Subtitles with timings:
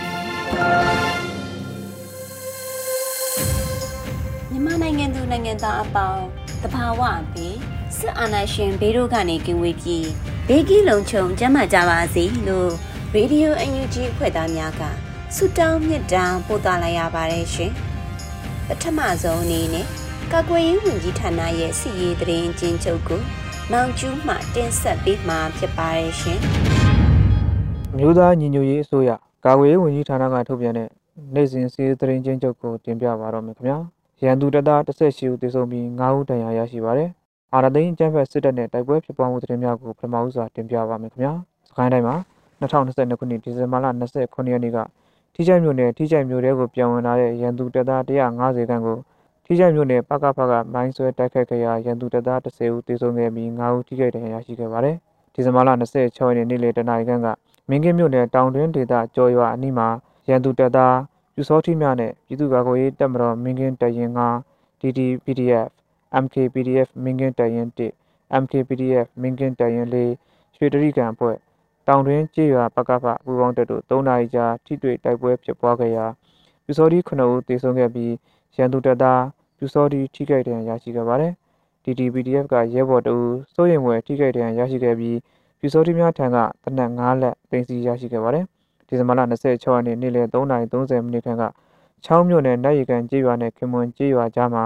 [4.49, 6.23] မြန်မာနိုင်ငံသူနိုင်ငံသားအပေါင်း
[6.63, 7.01] တဘာဝ
[7.33, 7.57] ပြီး
[7.97, 10.07] စစ်အာဏာရှင်ဘေးတို့ကနေကင်းဝေးပြီး
[10.47, 12.71] ဘေးကင်းလုံခြုံကျန်းမာကြပါစေလို့
[13.13, 14.81] ရေဒီယိုအန်ယူဂျီဖွဲ့သားများက
[15.35, 17.71] ဆုတောင်းမြတ်တာပို့သလိုက်ရပါတယ်ရှင်
[18.67, 19.85] ပထမဆုံးအနေနဲ့
[20.31, 23.21] ကာကွယ်ရေးဝန်ကြီးဌာနရဲ့စီရေးတရင်ချင်းချုပ်ကို
[23.71, 26.39] နောင်ကျူးမှတင်ဆက်ပေးမှာဖြစ်ပါတယ်ရှင်
[27.97, 29.11] မျိုးသားညီညွတ်ရေးအစိုးရ
[29.45, 30.87] ကာကွယ်ရေးဝန်ကြီးဌာနကထုတ်ပြန်တဲ့
[31.33, 33.77] နိုင်စဉ်စီးသတင်းချင်းချုပ်ကိုတင်ပြပါတော့မယ်ခင်ဗျာ
[34.23, 37.09] ရန်သူတပ်သား18ဦးသေဆုံးပြီး9ဦးဒဏ်ရာရရှိပါတယ်
[37.53, 41.33] အာရသိန်းကျန်းဖက်စစ်တပ်နဲ့တိုက်ပွဲဖြစ်ပွားမှုသတင်းများကိုပထမဦးစွာတင်ပြပါမယ်ခင်ဗျာ
[41.69, 42.15] စကိုင်းတိုင်းမှာ
[42.61, 43.85] 2022ခုနှစ်ဒီဇင်ဘာလ
[44.19, 44.77] 29ရက်နေ့က
[45.33, 48.97] ထိကြိုက်မြို့နယ်ထိကြိုက်မြို့တဲကိုပြောင်းဝင်လာတဲ့ရန်သူတပ်သား150ခန့်ကို
[49.45, 54.95] ထိကြိုက်မြို့နယ်ပကဖကမိုင်းဆွဲတိုက်ခတ်ခဲ့ရာရန်သူတပ်သား10ဦးသေဆုံးခဲ့ပြီး9ဦးထိခိုက်ဒဏ်ရာရရှိခဲ့ပါတယ်
[55.33, 55.69] ဒီဇင်ဘာလ
[56.05, 57.27] 26ရက်နေ့နေ့လယ်တနာရီခန့်က
[57.73, 59.87] မင်းကင်းမြို့နယ်တောင်တွင်းဒေသကျော်ရွာအနီးမှာ
[60.29, 60.97] ရန်သူတပ်သား
[61.33, 64.21] ပြူစောတိများနဲ့ပြည်သူ့ကာကွယ်ရေးတပ်မတော်မင်းကင်းတရင်က
[64.81, 65.69] DDPDF
[66.23, 67.67] MKPDF မင်းကင်းတရင်
[68.03, 71.37] 1 MKPDF မင်းကင်းတရင်4ရွှေတရိကံအဖွဲ့
[71.87, 76.05] တောင်တွင်းကျေးရွာပကဖပူပေါင်းတပ်တို့၃နာရီကြာထိတွေ့တိုက်ပွဲဖြစ်ပွားခဲ့ရာ
[76.63, 78.13] ပြူစောတိ9ဦးသေဆုံးခဲ့ပြီး
[78.57, 79.21] ရန်သူတပ်သား
[79.57, 81.33] ပြူစောတိထိခိုက်ဒဏ်ရာရရှိခဲ့ပါတယ်။
[81.83, 83.19] DDPDF ကရဲဘော်တအူ
[83.53, 85.17] စိုးရိမ်ဝယ်ထိခိုက်ဒဏ်ရာရရှိခဲ့ပြီး
[85.63, 88.45] ပြူစောတိများထံကတနက်9လက်တင်စီရရှိခဲ့ပါတယ်။
[88.87, 91.43] ဒီဇင်ဘာလ26ရက်နေ့နေ့လယ်3:30မိနစ်ခန့်က
[92.05, 94.65] ချောင်းမြို့နယ်နိုင်ရီကန်ကျေးရွာနဲ့ခင်မွန်ကျေးရွာကြားမှာ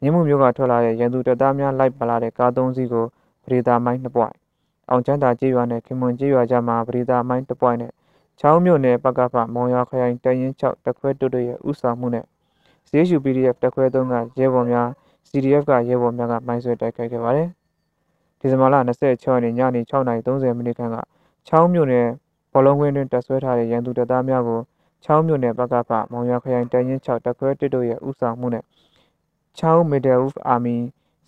[0.00, 3.04] မြင်းမှုမျိုးကထွက်လာတဲ့ရန်သူတပ်သားများလိုက်ပါလာတဲ့ကား၃စီးကို
[3.44, 4.34] ပရိသာမိုင်း2ပွိုင်
[4.90, 7.92] အောင်ချမ်းသာကျေးရွာနဲ့ခင်မွန်ကျေးရွာကြားမှာပရိသာမိုင်း2ပွိုင်နဲ့
[8.40, 12.24] ချောင်းမြို့နယ်ပကဖမောင်ရွာခရိုင်တရင်6တခွဲတွတို့ရဲ့ဥဆောင်မှုနဲ့
[12.88, 14.88] CSU PDF တခွဲ3ကရဲဘော်များ
[15.28, 17.50] CDF ကရဲဘော်များကမိုင်းဆွဲတိုက်ခိုက်ခဲ့ပါတယ်။
[18.44, 20.96] ဒီဇင်ဘာလ26ရက်နေ့ညနေ6:30မိနစ်ခန့်က
[21.48, 22.06] ချောင်းမြို့နယ်
[22.52, 24.60] ဘောလုံးကွင်းတွင်တပ်ဆွဲထားတဲ့ရန်သူတပ်သားများကို
[25.04, 28.64] ချောင်းမြို့နယ်ပကဖမောင်ရွာခရိုင်တရင်6တခွဲ1တို့ရဲ့ဥဆောင်မှုနဲ့
[29.58, 30.78] ချောင်း Middle of Army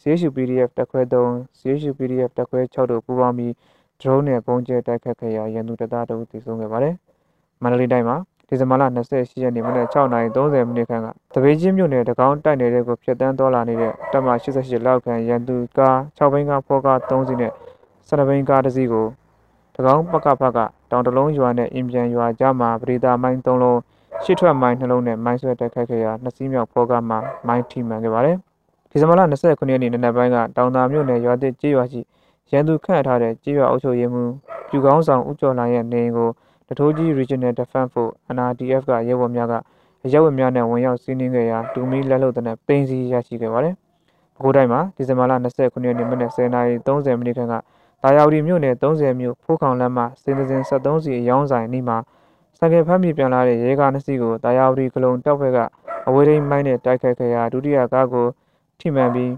[0.01, 3.53] CSU PDF တခွဲ3 CSU PDF တခွဲ6တို့ပူးပေါင်းပြီး
[4.01, 6.95] drone နဲ့ပုံကျဲတိုက်ခတ်ခဲ့ရာရန်သူတပ်သားတို့သေဆုံးခဲ့ပါတယ်။
[7.63, 8.17] မန္တလေးတိုင်းမှာ
[8.49, 17.53] ဒီဇင်ဘာလ28ရက်နေ့မနက်6:30မိနစ်ခန့်ကတပေချင်းမြို့နယ်တကောင်းတိုက်နယ်တွေကိုဖျက်ဆီးသွားလာနေတဲ့တပ်မ88လောက်ခန့်ရန်သူကား6ဘိန်းကားဖောကား3စီးနဲ့
[18.09, 19.07] 12ဘိန်းကားတစ်စီးကို
[19.77, 20.59] တကောင်းပကဖက
[20.91, 23.81] တောင်တလုံးရွာနဲ့အင်ပြန်ရွာကြားမှာပရိသာမိုင်း3လုံး
[24.25, 28.37] ရှစ်ထွက်မိုင်းနှလုံးနဲ့မိုင်းဆွဲတိုက်ခိုက်ခဲ့ရာနှစ်စီးမြောက်ဖောကားမှာမိုင်းထိမှန်ခဲ့ပါတယ်။
[28.91, 32.01] ဒီဇင်ဘာလ29ရက်နေ့နံနက်ပိုင်းကတောင်သာမြို့နယ်ရွာသစ်ကျေးရွာရှိ
[32.53, 34.33] ရန်သူခန့်ထားတဲ့ကျေးရွာအုပ်ချုပ်ရေးမှူး
[34.69, 36.31] ပြူကောင်းဆောင်ဦးကျော်လာရဲ့နေအိမ်ကို
[36.69, 39.55] တထိုးကြီး Regional Defense Force NRDF ကရဲဘော်များက
[40.05, 43.75] အရက်ဝတ်များနဲ့ဝင်ရောက်စီးနင်းခဲ့ရာတူမီလက်လုံတဲ့နဲ့ပိန်းစီရရှိခဲ့ပါတယ်။
[44.35, 47.55] ပဲခူးတိုင်းမှာဒီဇင်ဘာလ29ရက်နေ့မနက်10:30မိနစ်ခန့်က
[48.03, 51.99] တာယာဝတီမြို့နယ်30မြို့ဖိုးခေါင်လမ်းမှာစင်စင်73စီအယောင်းဆိုင်အနီးမှာ
[52.59, 55.59] စံကေဖမ်းမြေပြန်လာတဲ့ရဲကားနှစ်စီးကိုတာယာဝတီကလုံတပ်ဖွဲ့က
[56.09, 58.27] အဝေးထိန်းမိုင်းနဲ့တိုက်ခိုက်ခဲ့ရာဒုတိယကားကို
[58.81, 59.33] ထိမှန်ပြီး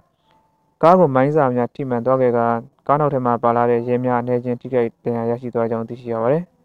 [0.83, 2.39] ကားကိုမိုင်းစာများထိမှန်သွားခဲ့က
[2.87, 6.45] ကားနောက်ထဲမှာပါလာတဲ့ရဲများအနေချင်းထိခိုက်ဒဏ်ရာရရှိသွားကြောင်းသိရှိရပါတယ်။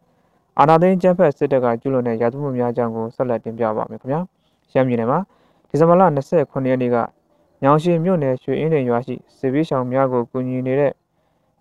[0.59, 4.19] အာနာသိန်းကျန်းဖက်စစ်တပ်ကကျူးလွန်တဲ့ရာဇဝတ်များအကြောင်းကိုဆက်လက်တင်ပြပါမယ်ခင်ဗျာ။
[4.74, 5.19] ရမ်းပြည်နယ်မှာ
[5.69, 6.98] ဒီဇင်ဘာလ29ရက်နေ့က
[7.63, 10.92] ညောင်ရှိမြို့နယ်ရွှေအင်းတင်ရွာရှိစစ်ပေးဆောင်များကိုကူညီနေတဲ့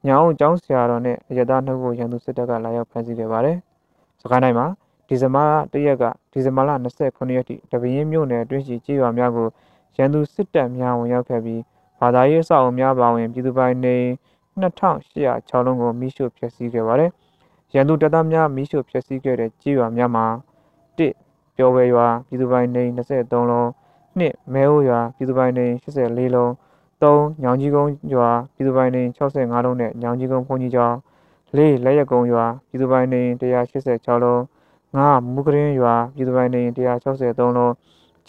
[0.06, 3.56] ညောင်ကျောင်းဆရာတော်နဲ့အရသာနှုတ်ကိုရန်သူစစ်တပ်ကလာရောက်ဖမ်းဆီးခဲ့ပါတယ်။
[4.20, 4.66] စကိုင်းတိုင်းမှာ
[5.08, 9.49] ဒီဇင်ဘာတရက်ကဒီဇင်ဘာလ29ရက်ထိတပင်းမြို့နယ်အတွင်းရှိကြေးရွာများကို
[9.96, 11.61] ရန်သူစစ်တပ်များဝင်ရောက်ခဲ့ပြီး
[12.00, 13.96] ဘာသာရေးအဆောက်အအုံများပါဝင်ပြည်သူပိုင်နေ
[14.61, 17.11] 2806လုံးကိုမိရှုဖျက်ဆီးခဲ့ပါတယ်။
[17.74, 20.26] ရန်သူတပ်သားများမိရှို့ဖျက်ဆီးခဲ့တဲ့ကြေးရွာများမှာ
[20.96, 23.69] 1ပျော်ဝဲရွာပြည်သူပိုင်နေ23လုံး
[24.19, 26.50] 2မဲအိုးရွာပြည်သူပိုင်နေ84လုံး
[27.02, 30.96] 3ညောင်ကြီးကုန်းရွာပြည်သူပိုင်နေ65လုံးနဲ့ညောင်ကြီးကုန်းဘုန်းကြီးကျောင်း
[31.52, 34.40] 4လက်ရကုန်းရွာပြည်သူပိုင်နေ186လုံး
[34.86, 37.72] 5မူကရင်ရွာပြည်သူပိုင်နေ163လုံး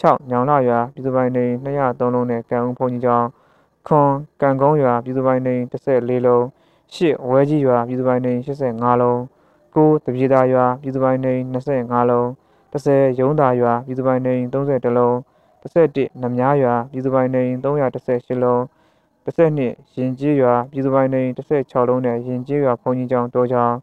[0.00, 3.28] 6ညောင်လာရွာပြည်သူပိုင်နေ203လုံးနဲ့ကံဦးဘုံကြီးကျောင်း
[3.86, 6.42] ခွန်ကံကုန်းရွာပြည်သူပိုင်နေ14လုံး
[6.94, 9.18] 8ဝဲကြီးရွာပြည်သူပိုင်နေ85လုံး
[9.74, 11.34] 9တပြေသာရွာပြည်သူပိုင်နေ
[11.64, 12.26] 25လုံး
[12.72, 15.14] 10ရုံးသာရွာပြည်သူပိုင်နေ31လုံး
[15.62, 18.60] 11နမြားရွာပြည်သူပိုင်နေ318လုံး
[19.26, 23.74] 12ရင်ကြီးရွာပြည်သူပိုင်နေ16လုံးနဲ့ရင်ကြီးရွာဘုံကြီးကျောင်းတောကျောင်း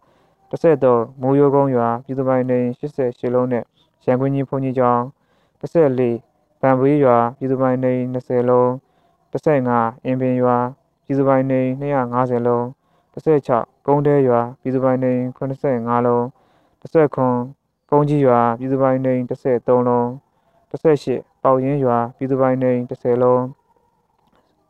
[0.52, 3.64] 13မိုးရိုးကုန်းရွာပြည်သူပိုင်နေ88လုံးနဲ့
[4.06, 5.02] ရန်ကုန်ကြီးဘုံကြီးကျောင်း
[5.62, 8.70] 14ဗန်ပွေးရွာပြည်သူပိုင်နေ20လုံး
[9.34, 10.58] 15အင်ပင်ရွာ
[11.06, 12.66] ပြည်သူပိုင်နေ250လုံး
[13.14, 16.24] 16ကုန်းတဲရွာပြည်သူပိုင်နေ85လုံး
[16.82, 17.18] 19
[17.90, 20.06] ကုန်းကြီးရွာပြည်သူပိုင်နေ13လုံး
[20.72, 22.72] 18ပေါက်ရင်းရွာပြည်သူပိုင်နေ
[23.02, 23.42] 10လုံး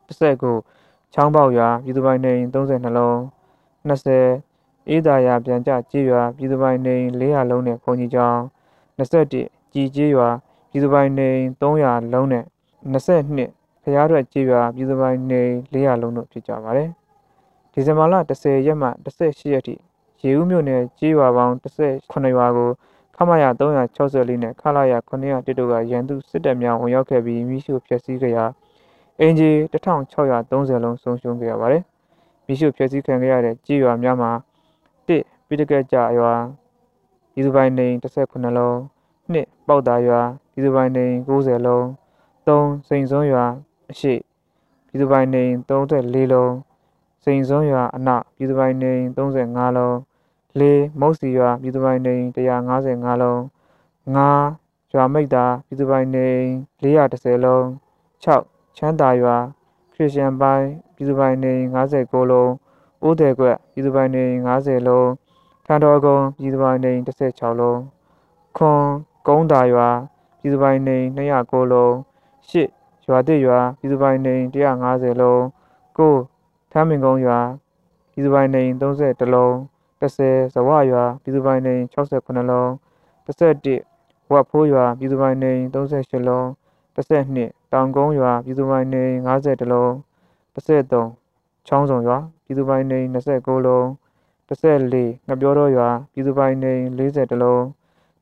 [0.08, 3.16] 19ချောင်းပေါက်ရွာပြည်သူပိုင်နေ32လုံး
[3.88, 8.40] 20အေးသာယာပြန်ကြကြေးရွာပြည်သူပိုင်နေ400လုံးနဲ့ဘုံကြီးကျောင်း
[8.98, 10.28] 21ကြည်ကြေးရွာ
[10.70, 11.28] ပြည်သူပိုင်နေ
[11.60, 12.44] 300လုံးနဲ့
[12.92, 15.42] 22ဖျားရွက်ကြေးရွာပြည်သူပိုင်နေ
[15.72, 16.90] 400လုံးတို့ဖြစ်ကြပါတယ်။
[17.72, 19.74] ဒီဇင်ဘာလ10ရက်မှ18ရက်ထိ
[20.22, 22.70] ရေဦးမြို့နယ်ကြေးရွာပေါင်း18ရွာကို
[23.16, 28.44] ခမရ364နဲ့ခလာရ901တို့ကရန်သူစစ်တပ်များဝင်ရောက်ခဲ့ပြီးမိရှုဖျက်ဆီးခဲ့ရာ
[29.20, 31.82] အင်ဂျီ1630လုံးဆုံးရှုံးခဲ့ရပါတယ်။
[32.46, 34.30] မိရှုဖျက်ဆီးခံခဲ့ရတဲ့ကြေးရွာများမှာ
[35.06, 36.34] 1ပိတကက်ကြရွာ
[37.32, 38.76] ပြည်သူပိုင်နေ18လုံး
[39.32, 40.20] 2ပေါက်သားရွာ
[40.52, 41.84] ပြည်သူပိုင်နေ90လုံး
[42.46, 43.44] 3စိန်စွန်းရွာ
[43.90, 44.14] အရှိ
[44.88, 46.71] ပြည်သူပိုင်နေ34လုံး
[47.24, 49.94] စိန်စွန်းရွာအနောက်ပြည်သူပိုင်နေ35လုံး
[50.58, 52.14] 4မုတ်စီရွာပြည်သူပိုင်နေ
[52.70, 53.40] 155လုံး
[54.14, 56.28] 5ရွာမိတ်တာပြည်သူပိုင်နေ
[56.80, 57.64] 410လုံး
[58.24, 59.36] 6ချမ်းသာရွာ
[59.92, 61.54] ခရစ်ယာန်ပိုင်းပြည်သူပိုင်နေ
[61.94, 62.50] 59လုံး
[63.06, 64.24] ဦးတယ်ကွက်ပြည်သူပိုင်နေ
[64.56, 65.08] 90လုံး
[65.66, 66.92] ထန်တော်ကုန်းပြည်သူပိုင်နေ
[67.26, 67.80] 16လုံး
[68.56, 68.84] ခွန်
[69.26, 69.88] ကုန်းတာရွာ
[70.38, 71.92] ပြည်သူပိုင်နေ209လုံး
[72.48, 74.34] 8ရွာတစ်ရွာပြည်သူပိုင်နေ
[74.76, 75.40] 150လုံး
[75.96, 76.31] 9
[76.74, 77.40] ထမ်းမင်ကုန်းရွာ
[78.12, 79.52] ပြည်သူပိုင်နေ30လုံး
[80.00, 82.68] 10ဇဝရွာပြည်သူပိုင်နေ68လုံး
[83.26, 86.44] 11ဝတ်ဖိုးရွာပြည်သူပိုင်နေ38လုံး
[86.96, 89.90] 12တောင်ကုန်းရွာပြည်သူပိုင်နေ50လုံး
[90.54, 93.84] 13ချောင်းစုံရွာပြည်သူပိုင်နေ29လုံး
[94.48, 97.60] 14ငပြောတော်ရွာပြည်သူပိုင်နေ40လုံး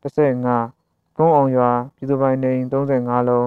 [0.02, 3.46] 15ကုန်းအောင်ရွာပြည်သူပိုင်နေ35လုံး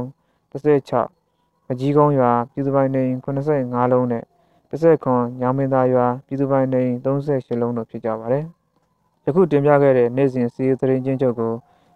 [0.51, 3.03] 16အကြီးကုန်းရွာပြည်သူပိုင်နေ
[3.35, 4.23] 85လုံးနဲ့
[4.73, 8.45] 19ညောင်မင်းသားရွာပြည်သူပိုင်နေ38လုံးတို့ဖြစ်ကြပါတယ်။
[9.25, 11.53] ယခုတင်ပြခဲ့တဲ့နေ့စဉ်စီးသတင်းချင်းချုပ်ကို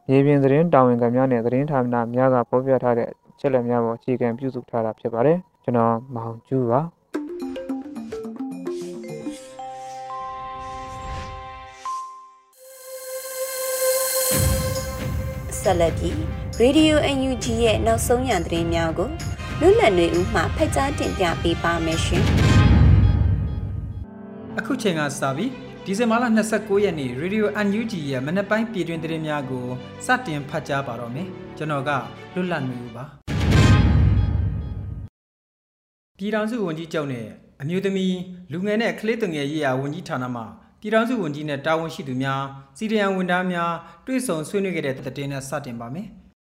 [0.07, 3.09] မြေပြင်သတင်းတာဝန်ခံများနဲ့သတင်းဌာနများကဖော်ပြထားတဲ့
[3.39, 6.81] ချက်လက်များပေါ်အခြေခံပြုစုထားတာဖြစ်ပါတယ်။ကျွန်တော်မောင်ကျူးပါ။
[15.61, 16.15] ဆက်လက်ပြီး
[16.61, 19.09] Radio UNG ရဲ့နောက်ဆုံးရသတင်းများကို
[19.59, 22.25] လွတ်လပ်နေဦးမှဖက်ကြားတင်ပြပေးပါမယ်ရှင်။
[24.59, 25.51] အခုချိန်ကစပြီး
[25.85, 29.65] ဒီဇင်ဘာလ29ရက်နေ့ Radio UNG ရဲ့မနက်ပိုင်းပြည်တွင်သတင်းများကို
[30.05, 31.27] စတင်ဖတ်ကြားပါတော့မယ်။
[31.57, 31.91] ကျွန်တော်က
[32.33, 33.03] လွတ်လပ်နေဦးပါ။
[36.17, 37.25] ပြည်ထောင်စုဝန်ကြီးချုပ်နဲ့
[37.61, 38.15] အမျိုးသမီး
[38.51, 40.41] လူငယ်နဲ့ကလေးသူငယ်ရေးရာဝန်ကြီးဌာနမှ
[40.81, 42.43] ပြည်ထောင်စုဝန်ကြီးနဲ့တာဝန်ရှိသူများ
[42.77, 43.73] စီဒီအန်ဝန်ထမ်းများ
[44.05, 46.07] တွေ့ဆုံဆွေးနွေးခဲ့တဲ့တည်င်းနဲ့စတင်ပါမယ်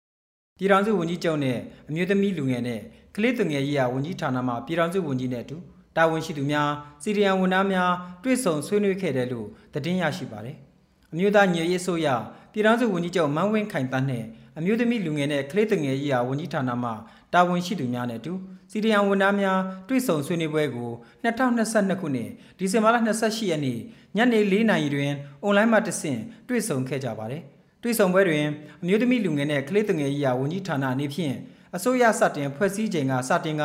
[0.58, 1.58] ။ပြည်ထောင်စုဝန်ကြီးချုပ်နဲ့
[1.89, 2.81] အမျိုးသမီးလူငယ်နဲ့
[3.17, 5.58] ကလေးသူငယ်ရေးရာဝန်ကြီးဌာနမှပြည်ထောင်စုဝန်ကြီးနဲ့အတူ
[5.96, 6.70] တာဝန်ရှိသူများ
[7.03, 10.56] စီဒီအန်ဝန်ထမ်းများတွေ့ဆုံဆွေးနွေးခဲ့တယ်လို့တည်င်းရရှိပါတယ်။
[11.13, 12.08] အမျိုးသားညီရေးဆိုရ
[12.53, 14.24] ပြည်ထောင်စုဝန်ကြီးချုပ်မန်းဝင်းခိုင်တန်းနဲ့
[14.58, 16.91] အမျိုးသမီးလူငယ်နဲ့ကလေးသူငယ်ရေးရာဝန်ကြီးဌာနမှ
[17.32, 18.32] တာဝန်ရှိသူများနဲ့အတူ
[18.70, 20.91] စီဒီအန်ဝန်ထမ်းများတွေ့ဆုံဆွေးနွေးပွဲကို
[21.24, 23.79] 2022ခုနှစ်ဒီဇင်ဘာလ28ရက်နေ့
[24.17, 27.43] ညနေ4နာရီတွင်အွန်လိုင်းမှာတဆင့်တွေ့ဆုံခဲ့ကြပါတယ်။
[27.82, 28.44] တွေ့ဆုံပွဲတွင်
[28.82, 31.34] အမျိုးသမီးလူငယ်နဲ့ကလေးသူငယ်ရေးရာဝန်ကြီးဌာနအနေဖြင့်
[31.77, 33.65] အစိုးရစတင်ဖွဲ့စည်းချိန်ကစတင်က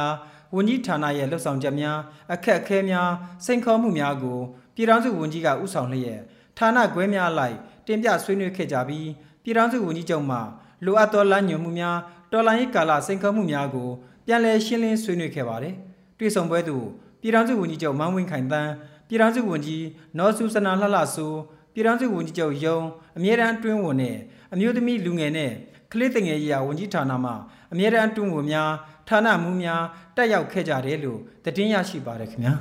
[0.56, 2.00] ဝန်ကြီးဌာနရဲ့လှုပ်ဆောင်ချက်များ
[2.34, 3.10] အခက်အခဲများ
[3.46, 4.40] စိန်ခေါ်မှုများကို
[4.76, 6.20] ပြည်ထောင်စုဝန်ကြီးကဥဆောင်လျက်
[6.58, 7.56] ဌာနခွဲများလိုက်
[7.88, 9.10] တင်ပြဆွေးနွေးခဲ့ကြပြီး
[9.44, 10.38] ပြည်ထောင်စုဝန်ကြီးချုပ်မှ
[10.86, 11.98] လိုအပ်သောလမ်းညွှန်မှုများ
[12.32, 13.90] တော်လှန်ရေးကာလစိန်ခေါ်မှုများကို
[14.26, 15.76] ပြန်လည်ရှင်းလင်းဆွေးနွေးခဲ့ပါတယ်။
[16.20, 16.86] တွေ့ဆုံပွဲသို့
[17.22, 18.72] ပြည်ထောင်စုဝန်ကြီးချုပ်မန်းဝင်းခိုင်တန်း
[19.08, 19.86] ပြည်ထောင်စုဝန်ကြီး
[20.18, 21.28] နော်ဆူစနာလှလှဆူ
[21.74, 22.80] ပြည်ထောင်စုဝန်ကြီးချုပ်ယုံ
[23.18, 24.18] အမြဲတမ်းအတွင်းဝန်နဲ့
[24.54, 25.52] အမျိုးသမီးလူငယ်နဲ့
[25.92, 27.32] ကလေးတငယ်ရေးရာဝန်ကြီးဌာနမှ
[27.74, 28.70] အမြဲတမ်းအတွင်းဝန်များ
[29.10, 29.84] ဌာနမှူးများ
[30.16, 32.54] တက်ရောက်ခဲ့ကြတယ်လို့သတင်းရရှိပါတယ်ခင်ဗျာ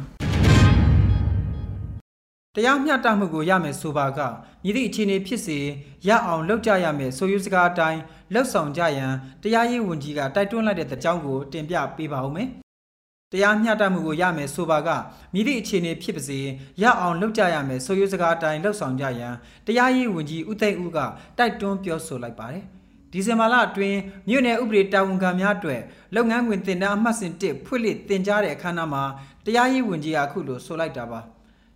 [2.55, 4.21] တရားမျှတမှုကိုရမယ်ဆိုပါက
[4.63, 5.59] မြည်သည့်အခြေအနေဖြစ်စေ
[6.09, 8.01] ရအောင်လုပ်ကြရမယ်ဆိုယူစကားအတိုင်း
[8.33, 9.13] လှုပ်ဆောင်ကြရန်
[9.43, 12.49] တရားရေးဝန်ကြီးကတိုက်တွန်းလိုက်တဲ့အကြောင်းကိုတင်ပြပေးပါဦးမယ်
[13.33, 14.89] တရားမျှတမှုကိုရမယ်ဆိုပါက
[15.35, 16.39] မိသည့်အခြေအနေဖြစ်ပါစေ
[16.83, 19.35] ရအောင်လုပ်ကြရမယ်ဆိုရိုးစကားအတိုင်းလှုပ်ဆောင်ကြရန်
[19.67, 20.99] တရားရေးဝန်ကြီးဦးသိန်းဦးက
[21.39, 22.78] တိုက်တွန်းပြောဆိုလိုက်ပါတယ်
[23.13, 23.99] ဒီဇင်ဘာလအတွင်း
[24.29, 25.81] မြို့နယ်ဥပဒေတာဝန်ခံများအတွက်
[26.15, 29.03] လုပ်ငန်းခွင်တင်ဒဏ်အမှတ်စဉ်1ဖွင့်လှစ်တင်ကြားတဲ့အခမ်းအနားမှာ
[29.45, 31.21] တရားရေးဝန်ကြီးကအခုလိုဆိုလိုက်တာပါ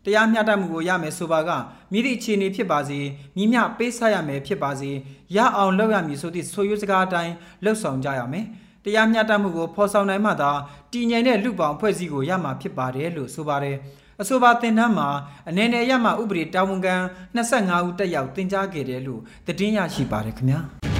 [0.05, 1.51] တရားမျှတမှုကိုရမယ်ဆိုပါက
[1.93, 2.99] မိသည့်အခြေအနေဖြစ်ပါစေ
[3.37, 4.91] မိမျှပေးဆရမယ်ဖြစ်ပါစေ
[5.37, 7.33] ရအောင်လုပ်ရမည်ဆိုသည့်ဆိုရိုးစကားအတိုင်း
[7.65, 8.47] လှုပ်ဆောင်ကြရမယ်
[8.85, 10.51] တရားမျှတမှုကိုဖော်ဆောင်နိုင်မှသာ
[10.93, 13.77] တည်ငြိမ်တဲ့လူပောင်ဖွဲ့စည်းကိုရမှာဖြစ်ပါတယ်လို့ဆိုပါတယ်
[14.21, 15.09] အဆိုပါတင်တန်းမှာ
[15.49, 16.95] အနေနဲ့ရမှဥပဒေတာဝန်ခံ
[17.37, 20.92] 25ဦးတက်ရောက်တင် जा ခဲ့တယ်လို့သတင်းရရှိပါတယ်ခင်ဗျာ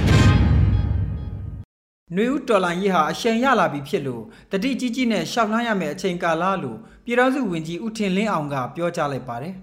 [2.15, 9.53] နွေဦးတော်လိုင်းရေးဟာအရှိန်ရလာပြီဖြစ်လို့တတိကြီးကြီးနဲ့ရှောက်လှမ်းရမယ့်အချိန်ကာလလို့ပြည်တော်စုဝင်ကြီးဦးထင်လင်းအောင်ကပြောကြားလိုက်ပါတယ်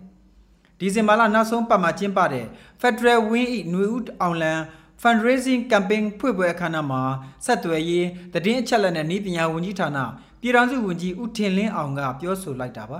[0.78, 2.47] ဒီဇင်ဘာလနောက်ဆုံးပတ်မှာကျင်းပတဲ့
[2.80, 4.61] Federal Win ဤနွေဦးအောင်လန်
[5.02, 7.02] fundraising campaign ဖွင့်ပွဲအခမ်းအနားမှာ
[7.44, 9.99] ဆက်သွယ်ရေးသတင်းအချက်အလက်နဲ့ဤပညာဝန်ကြီးဌာန
[10.40, 12.99] ပြည်ထောင်စုဝန်ကြီးဦးထင်လင်းအောင်ကပြောဆိုလိုက်တာပါ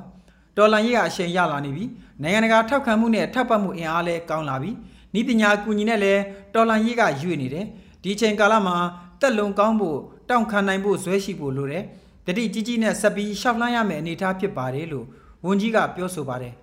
[0.57, 1.85] ဒေါ်လာရေးကအရှိန်ရလာနေပြီ
[2.23, 4.71] နိုင်ငံတကာထောက်ခံမှုနဲ့ထောက်ပံ့မှုအင်အားလည်းကောင်းလာပြီ
[5.19, 6.21] ဤပညာအကူအညီနဲ့လည်း
[6.55, 7.67] ဒေါ်လာရေးကရွေ့နေတယ်
[8.03, 8.77] ဒီချိန်ကာလမှာ
[9.21, 9.99] တက်လုံကောင်းဖို့
[10.29, 11.85] တောင့်ခံနိုင်ဖို့ဇွဲရှိဖို့လိုတယ်
[12.27, 15.07] တတိကြီးကြီးနဲ့ဆက်ပြီးရှောက်လှမ်းရမယ့်အနေအထားဖြစ်ပါတယ်လို့
[15.47, 16.55] ဝန်ကြီးကပြောဆိုပါတယ်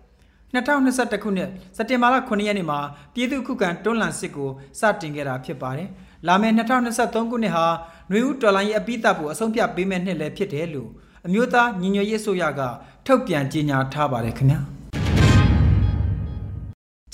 [0.54, 2.80] 2021ခုနှစ်စက်တင်ဘာလ9ရက်နေ့မှာ
[3.14, 4.50] ပြည်သူ့ခုခံတွန်းလှန်စစ်ကို
[4.80, 5.90] စတင်ခဲ့တာဖြစ်ပါတယ်။
[6.28, 7.66] လာမယ့်2023ခုနှစ်ဟာ
[8.10, 10.90] ຫນွေဦးတော်လိုင်းရဲ့အပိသက်ဖို့အဆုံးဖြတ်ပေးမဲ့နှစ်လည်းဖြစ်တယ်လို့
[11.26, 12.62] အမျိုးသားညီညွတ်ရေးအစိုးရက
[13.06, 14.62] ထုတ်ပြန်ကြေညာထားပါတယ်ခင်ဗျာ။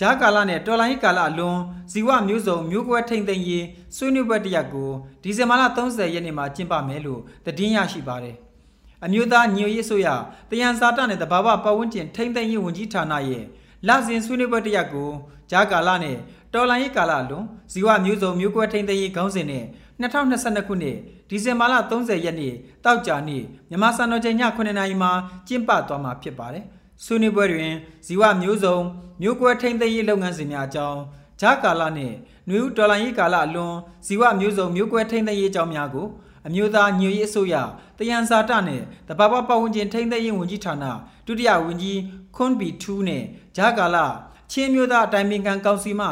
[0.03, 1.59] ဂျာကာလနဲ့တော်လိုင်းကာလအလွန်
[1.91, 4.89] ဇီဝမျိုးစုံမျိုးကွဲထိမ့်သိမ်းရေးဆွေးနွေးပွဲတရက်ကို
[5.23, 8.35] ဒီဇင်ဘာလ30ရက်နေ့မှာကျင်းပမယ်လို့သတင်းရရှိပါတယ်။
[9.05, 10.07] အမျိုးသားညွေရေးဆိုရ
[10.49, 13.43] တယံဇာတနဲ့တဘာဝပတ်ဝန်းကျင်ထိမ့်သိမ်းရေးဝန်ကြီးဌာနရဲ့
[13.87, 15.09] လစဉ်ဆွေးနွေးပွဲတစ်ရပ်ကို
[15.51, 16.17] ဂျာကာလနဲ့
[16.53, 19.65] တော်လိုင်းရေးကာလလွန်ဇီဝမျိုးစုံမျိုးကွဲထိမ့်သိမ်းရေးခေါင်းစဉ်နဲ့
[20.01, 20.97] 2022ခုနှစ်
[21.29, 22.53] ဒီဇင်ဘာလ30ရက်နေ့
[22.85, 25.11] တောက်ကြနေ့မြန်မာစံတော်ချိန်ည9:00နာရီမှာ
[25.47, 26.65] ကျင်းပသွားမှာဖြစ်ပါတယ်။
[27.05, 27.73] ဆွေးနွေးပွဲတွင်
[28.05, 28.77] ဇီဝမျိုးစုံ
[29.21, 30.99] မျိုးကွဲထိမ့်သိမ်းရေးလုပ်ငန်းစဉ်များအကြောင်း
[31.41, 32.13] ဂျာကာလနဲ့
[32.49, 33.75] နွေဦးဒေါ်လာရေးကာလအလွန်
[34.07, 36.07] ဇီဝမျိုးစုံမျိုးကွဲထိမ့်သိမ်းရေးအကြောင်းများကို
[36.47, 37.55] အမျိုးသားညွေရေးအစိုးရ
[37.97, 40.85] တယံဇာတနဲ့တဘာဝပတ်ဝန်းကျင်ထိန်းသိမ်းရေးဝန်ကြီးဌာန
[41.27, 41.99] ဒုတိယဝန်ကြီး
[42.35, 43.23] ခွန်ဘီထူးနဲ့
[43.57, 44.05] ဂျာကာလာ
[44.51, 46.07] ချင်းမျိုးသားအတိုင်းပင်ခံကောင်စီမှ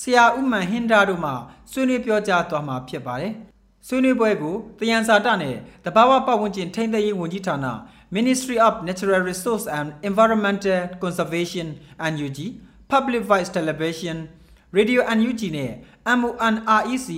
[0.00, 1.32] ဆရာဦးမှန်ဟင်ဒါတို့မှ
[1.70, 3.34] ဆွေးနွေးပြောကြားသွားမှာဖြစ်ပါတယ်။
[3.86, 7.66] ဆွေးနွေးပွဲကိုတယံဇာတနဲ့တဘာဝပတ်ဝန်းကျင်ထိန်းသိမ်းရေးဝန်ကြီးဌာန
[8.08, 14.28] Ministry of Natural Resource and Environmental Conservation NUG Public Voice Television
[14.70, 15.72] Radio NUG နဲ့
[16.20, 17.08] MONREC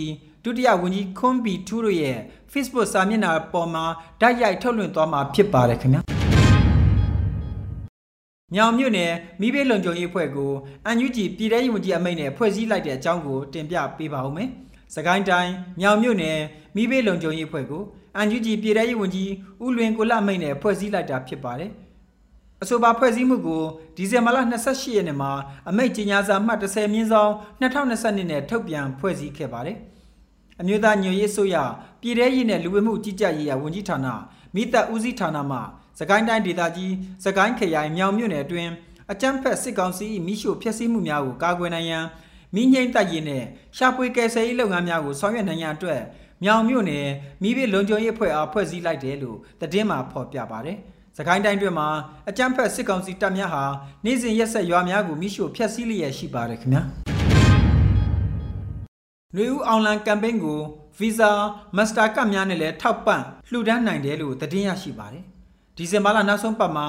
[0.44, 2.18] ဒုတိယဝန်ကြီးခွန်ဘီထူးတို့ရဲ့
[2.52, 3.84] Facebook စာမျက်နှာပေါ်မှာ
[4.20, 6.00] ဓာတ်ရိုက်ထုတ်လွှင့်သွားမှာဖြစ်ပါတယ်ခင်ဗျာ။
[8.54, 10.52] ညောင်မြို့နယ်မိဘလုံခြုံရေးအဖွဲ့ကို
[10.86, 14.50] အန်ယူဂျီပြည်ထောင်ဝန်ကြီးအမိန့်နဲ့ဖွဲ့စည်းလိုက်တဲ့အကြောင်းကိုတင်ပြပေးပါဦးမယ်။
[14.94, 16.38] စကိုင်းတိုင်းညောင်မြို့နယ်
[16.78, 17.82] မိဘလုံခြုံရေးအဖွဲ့ကို
[18.16, 19.30] အန်ယူဂျီပြည်ထောင်ဝန်ကြီး
[19.64, 21.70] ဦးလွင်ကိုလအမိန့်နဲ့ဖွဲ့စည်းလိုက်တာဖြစ်ပါတယ်။
[22.62, 23.62] အဆိုပါဖွဲ့စည်းမှုကို
[23.96, 25.30] ဒီဇင်ဘာလ28ရက်နေ့မှာ
[25.68, 29.76] အမိန့်ကြီးညာစာမှတ်30မြင်းဆောင်2022နဲ့ထုတ်ပြန်ဖွဲ့စည်းခဲ့ပါတယ်။
[30.60, 31.56] အမျိုးသားညွေရေးဆိုရ
[32.00, 34.06] ပြည်ထရေးနဲ့လူဝမှုကြီးကြပ်ရေးရာဝန်ကြီးဌာန
[34.54, 35.58] မိသက်ဦးစီးဌာနမှ
[35.98, 36.94] စကိုင်းတိုင်းဒေသကြီး
[37.24, 38.70] စကိုင်းခရိုင်မြောင်မြို့နယ်အတွင်း
[39.12, 42.04] အကြမ်းဖက်စစ်ကောင်စီမိရှို့ဖျက်ဆီးမှုများကိုကာကွယ်နိုင်ရန်
[42.54, 43.44] မိငိမ့်တပ်ရေးနဲ့
[43.76, 46.00] ရှာဖွေကယ်ဆယ်ရေးလုပ်ငန်းများကိုဆောင်ရွက်နိုင်ရန်အတွက်
[46.44, 47.06] မြောင်မြို့နယ်
[47.42, 50.76] မိဘလုံခြုံရေးအဖွဲ့အားဖွဲ့စည်းလိုက်တယ်လို့သတင်းမှာဖော်ပြပါတယ်။
[51.18, 51.88] စကိုင်းတိုင်းတွင်မှာ
[52.28, 53.64] အကြမ်းဖက်စစ်ကောင်စီတပ်များဟာ
[54.04, 56.84] နေ့စဉ်ရက်ဆက်ရွာများကိုမိရှို့ဖျက်ဆီးလျက်ရှိပါတယ်ခင်ဗျာ။။
[59.34, 60.60] နှွေဦးအောင်လန်ကမ်ပိန်းကို
[60.98, 61.30] Visa
[61.76, 65.24] Master ကတ်များနဲ့လည်းထောက်ပံ့လှူဒန်းနိုင်တယ်လို့သတင်းရရှိပါတယ်။
[65.76, 66.86] ဒီဇင်ဘာလနောက်ဆုံးပတ်မှာ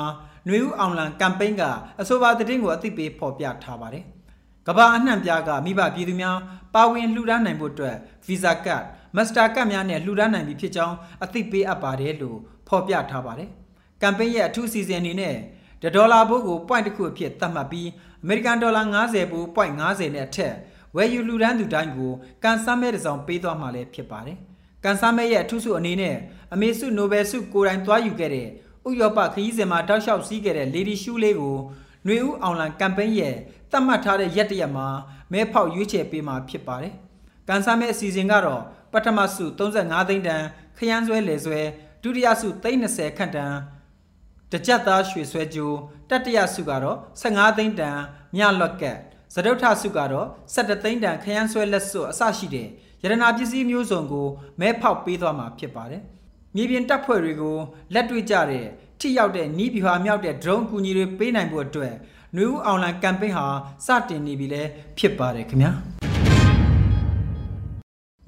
[0.47, 1.63] နှွေဦးအောင်လန်ကမ်ပိန်းက
[2.01, 4.03] အဆိုပါသတင်းကိုအသိပေးဖော်ပြထားပါတယ်။
[4.67, 6.37] ကမ္ဘာအနှံ့ပြားကမိဘပြည်သူများ
[6.75, 7.95] ပါဝင်လှူဒန်းနိုင်ဖို့အတွက်
[8.27, 8.85] Visa Card
[9.15, 12.37] Master ကတ်များနဲ့လှူဒန်းနိုင်ပြီဖြစ်ကြောင်းအသိပေးအပ်ပါတယ်လို့
[12.67, 13.49] ဖော်ပြထားပါတယ်။
[14.01, 15.35] ကမ်ပိန်းရဲ့အထူးစီစဉ်အနေနဲ့
[15.95, 17.89] ဒေါ်လာဘိုးကို point တစ်ခုအဖြစ်သတ်မှတ်ပြီး
[18.23, 20.53] အမေရိကန်ဒေါ်လာ90ဘိုး point 90နဲ့အထက်
[20.95, 22.11] ဝယ်ယူလူဒန်းသူတိုင်းကို
[22.43, 24.37] ကန်ဆာမဲတစ်စောင်ပေးသွားမှာလည်းဖြစ်ပါတယ်။
[24.83, 26.15] ကန်ဆာမဲရဲ့အထူးစုအနေနဲ့
[26.53, 28.47] အမေစုနိုဘယ်စုကိုယ်တိုင်သွားယူခဲ့တဲ့
[28.87, 31.57] ဥရောပခရီးစဉ်မှာတောက်လျှောက်စီးခဲ့တဲ့ Lady Shoe လေးကို
[32.05, 33.35] ຫນွေဦးအောင်လန်ကမ်ပိန်းရဲ့
[33.71, 34.87] သတ်မှတ်ထားတဲ့ရက်တရက်မှာ
[35.31, 36.93] မဲဖောက်ရွေးချယ်ပေးမှာဖြစ်ပါတယ်။
[37.47, 40.43] ကန်ဆာမဲအစီအစဉ်ကတော့ ပထမစု35သိန်းတန်
[40.77, 41.61] ခရမ်းဆွဲလေဆွဲ
[42.03, 43.53] ဒုတိယစု30ခန့်တန်
[44.51, 45.77] တကြက်သားရွှေဆွဲကြိုး
[46.09, 47.97] တတိယစုကတော့15သိန်းတန်
[48.35, 48.97] မြလော့ကက်
[49.33, 52.67] စတုထဆုကတော့17သိန်းတန်ခရမ်းဆွဲလက်စွပ်အစရှိတဲ့
[53.03, 54.27] ရတနာပစ္စည်းမျိုးစုံကို
[54.59, 56.01] မဲဖောက်ပေးသွားမှာဖြစ်ပါတယ်။
[56.55, 57.57] မြေပြင်တပ်ဖွဲ့တွေကို
[57.93, 58.65] လက်တွေ့ကြတဲ့
[58.99, 61.93] ထိရောက်တဲ့နီးပြွာမြောက်တဲ့ drone ကူညီတွေပေးနိုင်ဖို့အတွက်
[62.35, 63.47] နွေဦးအောင်လန်ကမ်ပိန်းဟာ
[63.85, 64.63] စတင်နေပြီလဲ
[64.97, 65.73] ဖြစ်ပါတယ်ခင်ဗျာ။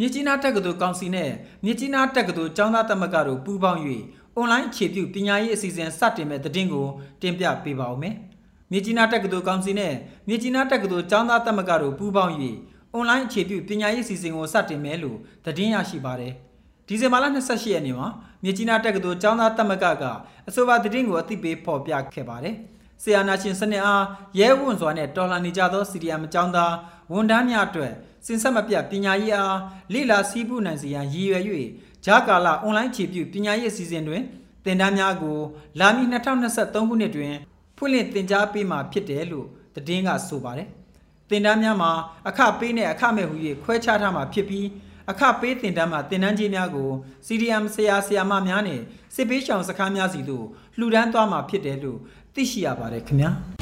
[0.01, 1.31] မြစ်ကြီးနားတက္ကသိုလ်ကောင်စီနဲ့
[1.65, 3.81] မြစ်ကြီးနားတက္ကသိုလ်ကျောင်းသားသမဂ္ဂတို့ပူးပေါင်း၍
[4.35, 6.87] အွန်လိုင်းအခြေပြုပညာရေးအစီအစဉ်စတင်မဲ့သတင်းကို
[7.21, 8.15] တင်ပြပေးပါဦးမယ်။
[8.71, 9.93] မြေကြီးနားတက္ကသိုလ်ကောင်စီနဲ့
[10.27, 12.33] မြေကြီးနားတက္ကသိုလ်ကျောင်းသားတက်မကတို့ပူးပေါင်း၍
[12.93, 16.33] အွန်လိုင်းအခြေပြုပညာရေးအစီအစဉ်ကိုစတင်မယ်လို့သတင်းရရှိပါတယ်။
[16.87, 18.07] ဒီဇင်ဘာလ28ရက်နေ့မှာ
[18.43, 20.03] မြေကြီးနားတက္ကသိုလ်ကျောင်းသားတက်မကက
[20.47, 22.55] အဆိုပါသတင်းကိုအသိပေးဖော်ပြခဲ့ပါတယ်။
[23.03, 24.03] ဆီယာနာရှင်စနစ်အား
[24.39, 26.73] ရဲဝံ့စွာနဲ့တော်လှန်နေကြသောစီရီယမ်ကျောင်းသား
[27.11, 27.93] ဝန်ထမ်းများအတွက်
[28.25, 29.57] စင်ဆက်မပြတ်ပညာရေးအား
[29.93, 31.43] လိလာစီးပူးနိုင်စေရန်ရည်ရွယ်၍
[32.05, 34.23] ဂျာကာလာအွန်လိုင်းခြေပြုပညာရေးအစီအစဉ်တွင်
[34.65, 35.37] သင်တန်းများကို
[35.79, 37.33] လာမည့်2023ခုနှစ်တွင်
[37.77, 40.67] ဖွင့်လှစ်သင်ကြားပေးမှာဖြစ်တယ်လို့သတင်းကဆိုပါတယ်။
[41.29, 41.91] သင်တန်းများမှာ
[42.27, 44.67] အခပေးနဲ့အခမဲ့ဟူ၍ခွဲခြားထားမှာဖြစ်ပြီး
[45.11, 46.89] အခပေးသင်တန်းမှာသင်တန်းကြီးများကို
[47.27, 48.81] CDM ဆရာဆရာမများနဲ့
[49.15, 50.45] စစ်ပေးရှောင်စခန်းများစီသို့
[50.77, 51.99] လှူဒန်းသွားမှာဖြစ်တယ်လို့
[52.33, 53.31] သိရှိရပါတယ်ခင်ဗျာ။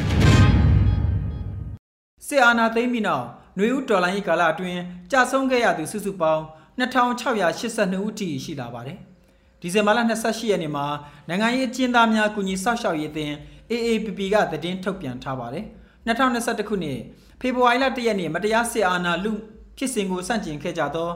[2.28, 3.26] စစ်အာဏာသိမ်းပြီးနောက်
[3.58, 6.44] နွေဦးတော်လိုင်း၏ကာလအတွင်းကြာဆုံးခဲ့ရသူစုစုပေါင်း
[6.80, 8.98] 2682ဦးထိရှိလာပါတယ်။
[9.62, 10.86] ဒီဇင်ဘာလ28ရက်နေ့မှာ
[11.30, 13.34] နိုင်ငံရေးအကျဉ်းသားများကူညီဆောက်ရှောက်ရေးအသင်း
[13.72, 15.66] AAPP ကသတင်းထုတ်ပြန်ထားပါတယ်။
[16.08, 17.00] 2021ခုနှစ်
[17.42, 19.34] ဖေဖော်ဝါရီလ1ရက်နေ့မတရားစစ်အာဏာလု
[19.78, 21.10] ဖြစ်စဉ်ကိုစန့်ကျင်ခဲ့ကြသော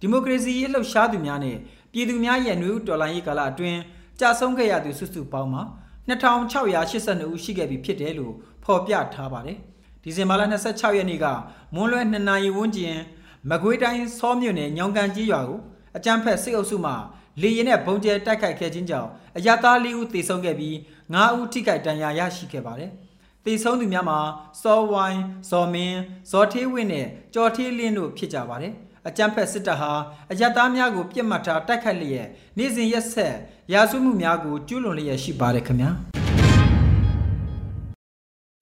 [0.00, 1.56] ဒီမိုကရေစီရေးလှုပ်ရှားသူများနဲ့
[1.92, 3.80] ပြည်သူများရဲ့နွေဦးတော်လိုင်းရေးကာလအတွင်း
[4.20, 5.62] ကြာဆုံးခဲ့ရသူစုစုပေါင်းမှာ
[6.08, 9.58] 2682ဦးရှိခဲ့ပြီဖြစ်တယ်လို့ဖော်ပြထားပါတယ်။
[10.04, 11.26] ဒီဇင်ဘာလ26ရက်နေ့က
[11.74, 12.96] မွန်းလွဲ2နာရီဝန်းကျင်
[13.50, 15.58] မကွေးတိုင်းစောမြို့နယ်ညောင်ကန်ကြီးရွာကို
[15.96, 16.92] အကြမ်းဖက်စစ်အုပ်စုမှ
[17.40, 20.74] လေရင်နဲ့ဘုံကျဲတိုက်ခိုက်ခဲ့ခြင်းကြောင့်အရသား၄ဦးသေဆုံးခဲ့ပြီး
[21.14, 22.90] ၅ဦးထိခိုက်ဒဏ်ရာရရှိခဲ့ပါတယ်။
[23.44, 24.18] သေဆုံးသူများမှာ
[24.62, 25.18] စောဝိုင်း၊
[25.50, 25.96] ဇော်မင်း၊
[26.30, 28.72] ဇော်ထေးဝင်းနဲ့ကျော်ထေးလင်းတို့ဖြစ်ကြပါတယ်။
[29.08, 29.92] အကြမ်းဖက်စစ်တပ်ဟာ
[30.32, 32.26] အရသားများကိုပြစ်မှတ်ထားတိုက်ခိုက်လျက်
[32.58, 33.34] နေ့စဉ်ရက်ဆက်
[33.72, 35.90] ရာဇဝမှုများကိုကျူးလွန်လျက်ရှိပါတယ်ခင်ဗျာ။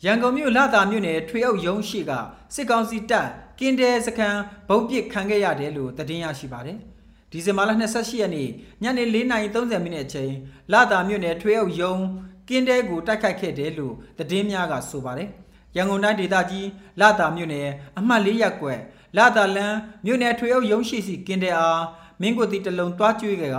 [0.05, 2.13] ရန်ကုန်မြို့လာတာမြို့နယ်ထွေအုပ်ရုံးရှိက
[2.55, 3.29] စစ်ကောင်စီတပ်
[3.59, 6.79] ကင်းတဲစခန်းဘုံပစ်ခံခဲ့ရတယ်လို့သတင်းရရှိပါတယ်။
[7.31, 8.49] ဒီဇင်ဘာလ28ရက်နေ့
[8.83, 10.33] ညနေ4:30မိနစ်အချိန်
[10.73, 12.03] လာတာမြို့နယ်ထွေအုပ်ရုံး
[12.49, 15.29] ကင်းတဲကိုတိုက်ခိုက်ခဲ့တယ်လို့သတင်းများကဆိုပါတယ်။
[15.77, 16.69] ရန်ကုန်တိုင်းဒေသကြီး
[17.01, 18.81] လာတာမြို့နယ်အမှတ်၄ရပ်ကွက်
[19.17, 21.83] လာတာလန်းမြို့နယ်ထွေအုပ်ရုံးရှိစီကင်းတဲအား
[22.21, 23.59] မင်းကိုတီတလုံးတွားကျွေးခဲ့က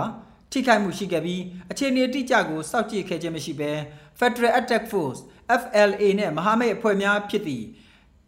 [0.52, 3.72] ထိခိုက်မှုရှိခဲ့ပြီးအခြေအနေတိကျကိုစောင့်ကြည့်ခဲ့ခြင်းမရှိဘဲ
[4.18, 5.20] Federal Attack Force
[5.60, 7.64] FLA နဲ့မဟာမိတ်အဖွဲ့များဖြစ်သည့်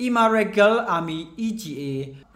[0.07, 1.83] Imaragal Army EGA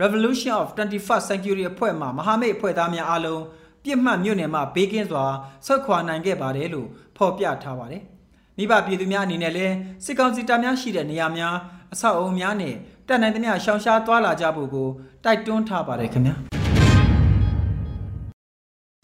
[0.02, 3.42] Revolution of 21st Century အဖွဲ့မှမဟာမိတ်အဖွဲ့သားများအားလုံး
[3.84, 5.24] ပြစ်မှတ်မြို့နယ်မှာဘေးကင်းစွာ
[5.66, 8.02] ဆုတ်ခွာနိုင်ခဲ့ပါတယ်လို့ဖော်ပြထားပါတယ်။
[8.58, 11.56] မိဘပြည်သူများအနေနဲ့လည်းစစ်ကောင်စီတပ်များရှိတဲ့နေရာများ
[11.92, 12.74] အဆောက်အအုံများနဲ့
[13.08, 14.88] တပ်နိုင်သမျှရှောင်ရှားသွားလာကြဖို့ကို
[15.24, 16.36] တိုက်တွန်းထားပါတယ်ခင်ဗျာ။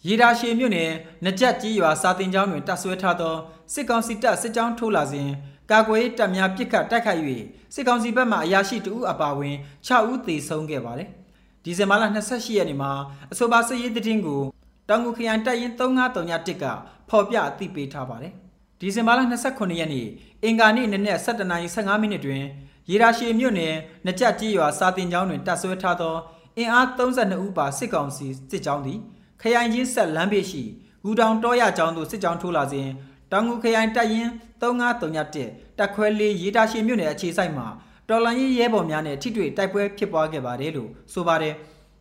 [0.07, 0.91] ရေဒါရှည်မြို့နယ်
[1.25, 3.35] နကြက်ကြီးရွာစာတင်ကျောင်းတွင်တပ်ဆွဲထားသော
[3.73, 5.29] စစ်ကောင်စီတပ်စစ်ကြောင်းထိုးလာစဉ်
[5.71, 7.21] ကာကွယ်တပ်များပစ်ခတ်တိုက်ခိုက်၍
[7.73, 9.55] စစ်ကောင်စီဘက်မှအရာရှိတဦးအပါအဝင်
[9.87, 11.09] 6ဦးသေဆုံးခဲ့ပါတယ်။
[11.63, 12.91] ဒီဇင်ဘာလ28ရက်နေ့မှာ
[13.31, 14.41] အဆိုပါစစ်ရေးသတင်းကို
[14.89, 16.65] တောင်ငူခရိုင်တပ်ရင်း3931က
[17.09, 18.33] ဖော်ပြအသိပေးထားပါတယ်။
[18.79, 20.07] ဒီဇင်ဘာလ29ရက်နေ့
[20.43, 22.43] အင်္ဂါနေ့နနက်7:15မိနစ်တွင်
[22.89, 23.73] ရေရာရှည်မြို့နယ်
[24.07, 26.15] နကြက်ကြီးရွာစာတင်ကျောင်းတွင်တပ်ဆွဲထားသော
[26.57, 28.99] အင်အား32ဦးပါစစ်ကောင်စီစစ်ကြောင်းသည်
[29.41, 30.63] ခရိုင်ချင်းဆက်လမ်းဘေးရှိ
[31.03, 32.87] ဂူတောင်တောရကျောင်းသို့စစ်ကြောင်းထိုးလာစဉ်
[33.33, 37.67] တောင်ငူခရိုင်တပ်ရင်း3931တပ်ခွဲလေးရေတာရှည်မြို့နယ်အခြေစိုက်မှာ
[38.09, 41.53] တော်လန်ရေးရဲဘော်များနဲ့ထိတွေ့တိုက်ပွဲဖြစ်ပွားခဲ့ပါတယ်လို့ဆိုပါတယ်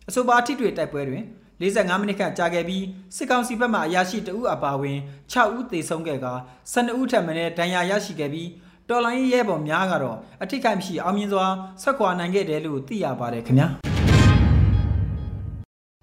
[0.08, 1.24] အဆိုပါထိတွေ့တိုက်ပွဲတွင်
[1.60, 2.84] 45မိနစ်ခန့်ကြာခဲ့ပြီး
[3.16, 4.98] စစ်ကောင်စီဘက်မှအရာရှိတဦးအပါအဝင်
[5.32, 6.32] 6ဦးသေဆုံးခဲ့ကာ
[6.72, 8.48] 12ဦးထပ်မံဒဏ်ရာရရှိခဲ့ပြီး
[8.88, 11.46] တော်လိုင်းရဲဘော်များကတော့အထိခိုက်မရှိအောင်မြင်စွာ
[11.82, 13.68] ဆက်ခွာနိုင်ခဲ့တယ်လို့သိရပါတယ်ခင်ဗျာ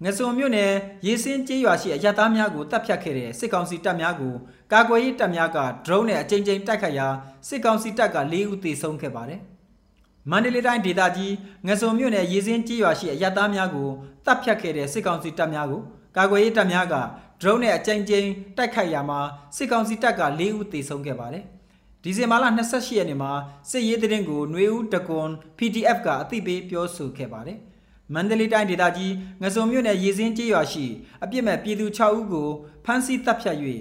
[0.04, 0.72] ငစုံမြို့နယ်
[1.06, 4.34] ရေစင်းကျေးရွာရှိအရသားများကိုတပ်ဖြတ်ခဲ့တဲ့စစ်ကောင်စီတပ်များကို
[4.72, 7.06] ကာကွယ်ရေးတပ်များက drone နဲ့အကြိမ်ကြိမ်တိုက်ခတ်ရာ
[7.48, 9.40] စစ်ကောင်စီတပ်က၄ဦးသေဆုံးခဲ့ပါတယ်။
[10.30, 11.34] မန္တလေးတိုင်းဒေသကြီး
[11.66, 13.90] ငစုံမြို့နယ်ရေစင်းကျေးရွာရှိအရသားများကို
[14.26, 15.80] တပ်ဖြတ်ခဲ့တဲ့စစ်ကောင်စီတပ်များကို
[16.16, 16.96] ကာကွယ်ရေးတပ်များက
[17.40, 19.20] drone နဲ့အကြိမ်ကြိမ်တိုက်ခတ်ရာမှာ
[19.56, 21.44] စစ်ကောင်စီတပ်က၄ဦးသေဆုံးခဲ့ပါတယ်။
[22.02, 23.32] ဒီဇင်ဘာလ28ရက်နေ့မှာ
[23.70, 25.28] စစ်ရေးသတင်းကိုຫນွေဦးတကွန်
[25.58, 27.58] PDF ကအသိပေးပြောဆိုခဲ့ပါတယ်။
[28.14, 30.86] မန္တလေးတိုင်းဒေသကြီးငစုံမြို့နယ်ရေစင်းကျေးရွာရှိ
[31.24, 32.48] အပြစ်မဲ့ပြည်သူ6ဦးကို
[32.84, 33.58] ဖမ်းဆီးတပ်ဖြတ်၍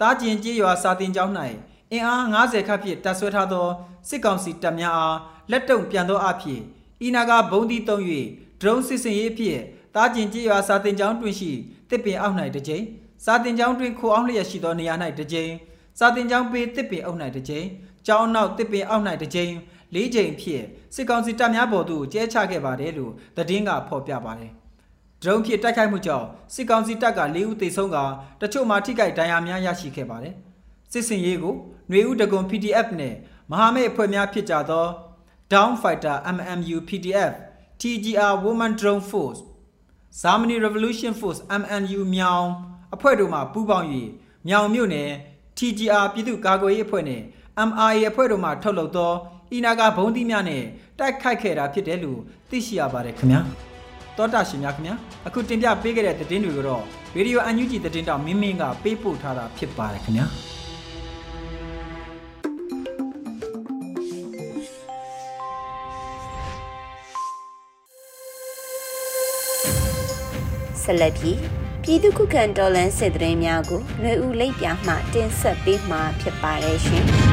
[0.00, 1.34] တားကျင်ကျေးရွာစာတင်ကျောင်း၌
[1.92, 3.68] အင်အား90ခန့်ဖြင့်တပ်ဆွဲထားသော
[4.08, 5.16] စစ်ကောင်စီတပ်များအား
[5.50, 6.60] လက်တုံပြန်သောအဖြစ်
[7.06, 7.98] ဤနာကဘုံဒီတုံ၍
[8.60, 9.60] ဒရုန်းစစ်စင်ရေးဖြင့်
[9.94, 11.52] တားကျင်ကျေးရွာစာတင်ကျောင်းတွင်ရှိ
[11.90, 12.84] တစ်ပင်အောက်၌တစ်ကြိမ်
[13.24, 15.52] စာတင်ကျောင်းတွင်ခိုအောင်လျက်ရှိသောနေရာ၌တစ်ကြိမ်
[15.98, 17.66] စာတင်ကျောင်းပေတစ်ပင်အောက်၌တစ်ကြိမ်
[18.06, 19.52] ကျောင်းနောက်တစ်ပင်အောက်၌တစ်ကြိမ်
[19.94, 20.62] ၄ချိန်ဖြစ်
[20.94, 24.52] စစ်ကောင်စီတပ်များပေါ်သို့ကျဲချခဲ့ပါတယ်လို့သတင်းကဖော်ပြပါတယ်။
[25.22, 27.96] ဒရုန်းဖြင့်တိုက်ခိုက်မှုကြောင့်စစ်ကောင်စီတပ်က၄ဦးသေဆုံးက
[28.40, 30.34] တချို့မှာထိခိုက်ဒဏ်ရာများရရှိခဲ့ပါတယ်။
[30.92, 31.54] စစ်စင်ရေးကို
[31.90, 33.14] ຫນွေဦးတကွန် PDF နဲ့
[33.50, 34.86] မဟာမိတ်အဖွဲ့များဖြစ်ကြသော
[35.52, 37.32] Down Fighter MMU PDF
[37.80, 39.40] TGR Woman Drone Force
[40.22, 42.46] Germany Revolution Force MNU မြောင်
[42.94, 43.88] အဖွဲ့တို့မှပူးပေါင်း၍
[44.48, 45.10] မြောင်မြို့နယ်
[45.58, 47.22] TGR ပြည်သူ့ကာကွယ်ရေးအဖွဲ့နဲ့
[47.68, 49.12] MRA အဖွဲ့တို့မှထုတ်လုပ်သော
[49.52, 50.62] အီနာကဘုံသီးများနဲ့
[50.98, 53.69] တိုက်ခိုက်ခဲ့တာဖြစ်တယ်လို့သိရှိရပါတယ်ခင်ဗျာ
[54.20, 54.94] တောတာရှင်များခင်ဗျာ
[55.26, 56.82] အခုတင်ပြပေးခဲ့တဲ့သတင်းတွေကိုတော့
[57.16, 60.26] ရေဒီယိုအန်ယူဂျီသတင်းတောင်မင်းမင်းကပေးပို့ထားတာဖြစ်ပါတယ်ခင်ဗျာ
[70.82, 71.38] ဆက်လက်ပြီး
[71.82, 77.29] ပြည်သူ့ခုခံတော်လှန်စစ်တရင်များကိုຫນွေဦးလိပ်ပြမှတင်ဆက်ပေးမှာဖြစ်ပါတယ်ရှင်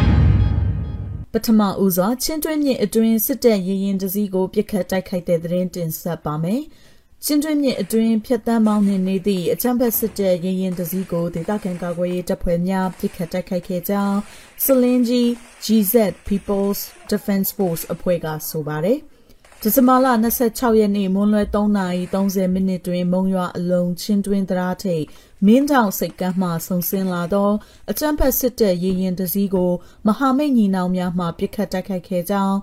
[1.34, 6.62] ပထမဦးစွာချင်းတွင်းမြင့်အတွင်းစစ်တပ်ရရင်တစည်းကိုပြစ်ခတ်တိုက်ခိုက်တဲ့သတင်းတင်ဆက်ပါမယ်။
[7.26, 14.18] ချင်းတွင်းမြင့်အတွင်းဖြတ်တန်းမောင်းနှင်နေသည့်အချမ်းဖက်စစ်တပ်ရရင်တစည်းကိုဒေသခံကာကွယ်ရေးတပ်ဖွဲ့များပြစ်ခတ်တိုက်ခိုက်ခဲ့ကြောင်း
[14.64, 15.28] စလင်းကြီး
[15.66, 15.96] GZ
[16.28, 16.80] People's
[17.12, 18.98] Defense Force အဖွဲ့ကဆိုပါတယ်။
[19.62, 20.08] ဒီဇင်ဘာလ
[20.44, 25.06] 26ရက်နေ့မွန်းလွဲ3:30မိနစ်တွင်မုံရွာအလုံးချင်းတွင်သရာထိတ်
[25.46, 27.50] မင်းတောင်စိတ်ကမ်းမှဆုံဆင်းလာသော
[27.92, 29.72] အကြမ်းဖက်စစ်တပ်ရေရင်တစည်းကို
[30.08, 32.58] မဟာမိတ်ညီနောင်များမှပစ်ခတ်တိုက်ခိုက်ခဲ့ကြောင်း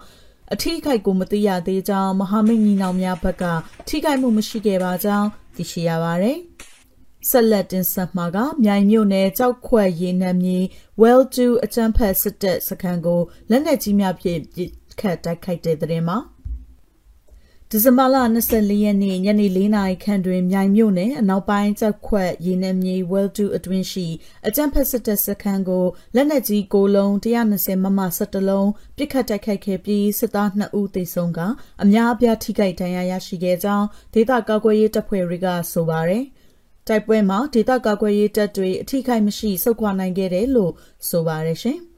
[0.52, 3.44] အထီးခိုက်ကိုမသိရသေးကြောင်းမဟာမိတ်ညီနောင်များဘက်က
[3.88, 6.38] ထိခိုက်မှုမရှိခဲ့ပါကြောင်းသိရှိရပါတယ်။
[7.30, 10.58] ဆက်လက်တင်ဆက်မှာကမြိုင်မြို့နယ်ကြောက်ခွက်ရေနံမြေ
[11.00, 16.18] Well 2အကြမ်းဖက်စစ်တပ်စခန်းကိုလက်နက်ကြီးများဖြင့်ပစ်ခတ်တိုက်ခိုက်တဲ့တဲ့တင်မှာ
[17.76, 18.16] ဒီဇင်ဘာလ
[18.50, 24.06] 24ရက်နေ့ညနေ4နာရီခန့်တွင်မြိုင်မြို့နယ်အနောက်ပိုင်းကျောက်ခွက်ရေနံမြေ Well 2အတွင်းရှိ
[24.46, 25.84] အကြံဖက်စစ်တပ်စခန်းကို
[26.14, 31.40] လက်နက်ကြီး9လုံး120မမ17လုံးပစ်ခတ်တိုက်ခိုက်ခဲ့ပြီးစစ်သား2ဦးသေဆုံးက
[31.82, 36.24] အများအပြားထိခိုက်ဒဏ်ရာရရှိခဲ့ကြောင်းဒေသကာကွယ်ရေးတပ်ဖွဲ့တွေကဆိုပါတယ်။
[36.88, 40.72] တိုက်ပွဲမှာဒေသကာကွယ်ရေးတပ်တွေအထိခိုက်မရှိဆုတ်ခွာနိုင်ခဲ့တယ်လို့
[41.08, 41.80] ဆိုပါတယ်ရှင်။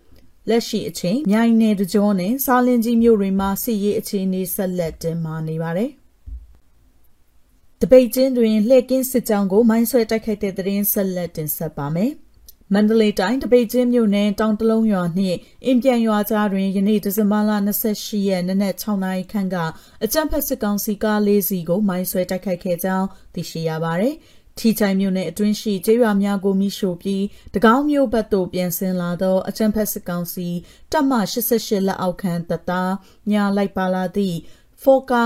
[0.49, 5.91] လက်ရှိအချိန်မြိုင်နယ်တကြောနဲ့စာလင်ကြီးမြို့တွေမှာစစ်ရေးအခြေအနေဆက်လက်တင်မာနေပါတယ်။
[7.81, 12.13] တပိတ်ချင်းတွင်လှည့်ကင်းစစ်ကြောင်းကိုမိုင်းဆွဲတိုက်ခိုက်တဲ့တဲ့ရင်ဆက်လက်တင်ဆက်ပါမယ်။
[12.75, 17.51] မန္တလေးတိုင်းတပိတ်ချင်းမြို့နယ်တောင်တလုံးရွာနှင့်အင်ပြန်ရွာကြားတွင်ယနေ့ဒီဇင်ဘာလ
[17.89, 19.57] 28ရက်နေ့နက်6နာရီခန့်က
[20.05, 24.15] အကြမ်းဖက်စစ်ကောင်စီကားလေးစီကိုမိုင်းဆွဲတိုက်ခိုက်ခဲ့ကြောင်းသိရှိရပါတယ်။
[24.59, 30.49] ထီချိုင်မြို့နယ်အတွင်းရှိကျေးရွာများကိုမိရှို့ပြီးတကောင်းမြို့ဘက်သို့ပြန်ဆင်းလာသောအကြံဖက်စစ်ကောင်စီ
[30.93, 31.13] တပ်မ
[31.47, 32.93] 88လက်အောက်ခံတပ်သား
[33.31, 34.37] ညာလိုက်ပါလာသည့်
[34.83, 35.25] ဖောကာ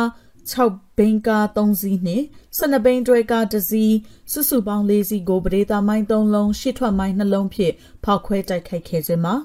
[0.50, 2.24] 6ဘိန်းကား3စီးနှင့်
[2.58, 3.94] 12ဘိန်းတွဲကား1စီး
[4.32, 9.36] စုစုပေါင်း4စီးကိုပဒေသာမိုင်း3လုံးရှစ်ထွက်မိုင်း2လုံးဖြင့်ဖောက်ခွဲတိုက်ခိုက်ခဲ့ခြင်းမှာ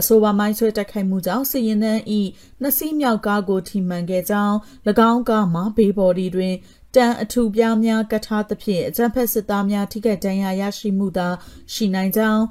[0.00, 2.20] အဆိုပါမိုင်းဆွဲတိုက်ခိုက်မှုကြောင့်စည်ရင်နှန်းဤ
[2.60, 4.56] နှစ်စီးမြောက်ကားကိုထိမှန်ခဲ့ကြောင်း၎
[5.10, 6.54] င်းကားမှာဘေးဘော်ဒီတွင်
[6.94, 11.28] တန်အထူပြားများကထားသဖြင့်အကြမ်းဖက်စစ်သားများထိခိုက်ဒဏ်ရာရရှိမှုသာ
[11.72, 12.42] ရှိနိုင်ကြောင်း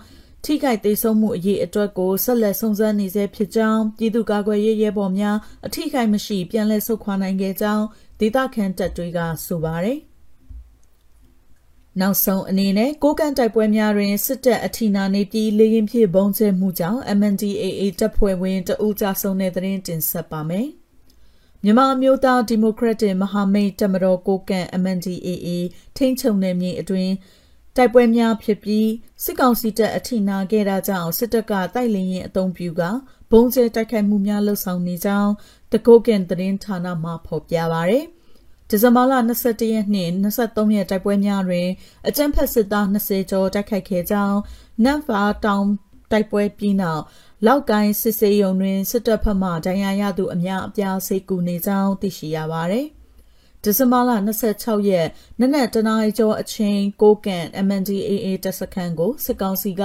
[0.45, 7.85] ထိခိုက်သေးဆုံးမှုအရေးအတွက်ကိုဆက်လက်စုံစမ်းနေဆဲဖြစ်ကြောင်းပြည်သူ့ကာကွယ်ရေးရဲဘော်များအထိခိုက်မရှိပြန်လည်ဆုတ်ခွာနိုင်ခဲ့ကြောင်း
[8.19, 9.99] ဒေသခံတပ်တွေကဆိုပါတယ်
[11.99, 20.67] နောက်ဆုံးအနေနဲ့ကိုကန့်တိုက်ပွဲများတွင်စစ်တပ်အထီနာနေပြီးလေရင်ဖြစ်ဘုံကျဲမှုကြောင့် MNDAA တပ်ဖွဲ့ဝင်တအူးကြဆုံးတဲ့တဲ့တင်ဆက်ပါမယ်။
[21.63, 25.47] မြန်မာမျိုးသားဒီမိုကရက်တစ်မဟာမိတ်တမတော်ကိုကန့် MNDAA
[25.97, 27.13] ထိန်းချုပ်နယ်မြေအတွင်း
[27.75, 28.89] တိုက်ပွဲများဖြစ်ပြီး
[29.23, 32.81] စစ်ကောင်စီတပ်အထိနာခဲ့တာကြောင့်စစ်တပ်ကတိုက်လင်းရင်အုံပြူက
[33.31, 35.31] ဘုံကျဲတိုက်ခိုက်မှုများလှုပ်ဆောင်နေကြောင်း
[35.71, 38.05] တကုတ်ကန်သတင်းဌာနမှဖော်ပြပါရယ်
[38.69, 41.67] ဒီဇင်ဘာလ22ရက်နှင့်23ရက်တိုက်ပွဲများတွင်
[42.07, 44.37] အကြမ်းဖက်စစ်သား20ကျော်တိုက်ခိုက်ခဲ့ကြောင်း
[44.83, 45.65] နမ်ဖာတောင်
[46.11, 47.03] တိုက်ပွဲပြီးနောက်
[47.45, 52.87] လောက်ကိုင်းစစ်စေးရုံတွင်စစ်တပ်ဖက်မှဒဏ်ရာရသူအများအပြားစိတ်ကူနေကြောင်းသိရှိရပါသည်။
[53.65, 54.11] ဒီဇင်ဘာလ
[54.47, 55.07] 26ရက်
[55.39, 59.83] နနက်တနာရီကျော်အချိန်ကိုကန် MNDAA တပ်စခန်းကိုစစ်ကောင်စီက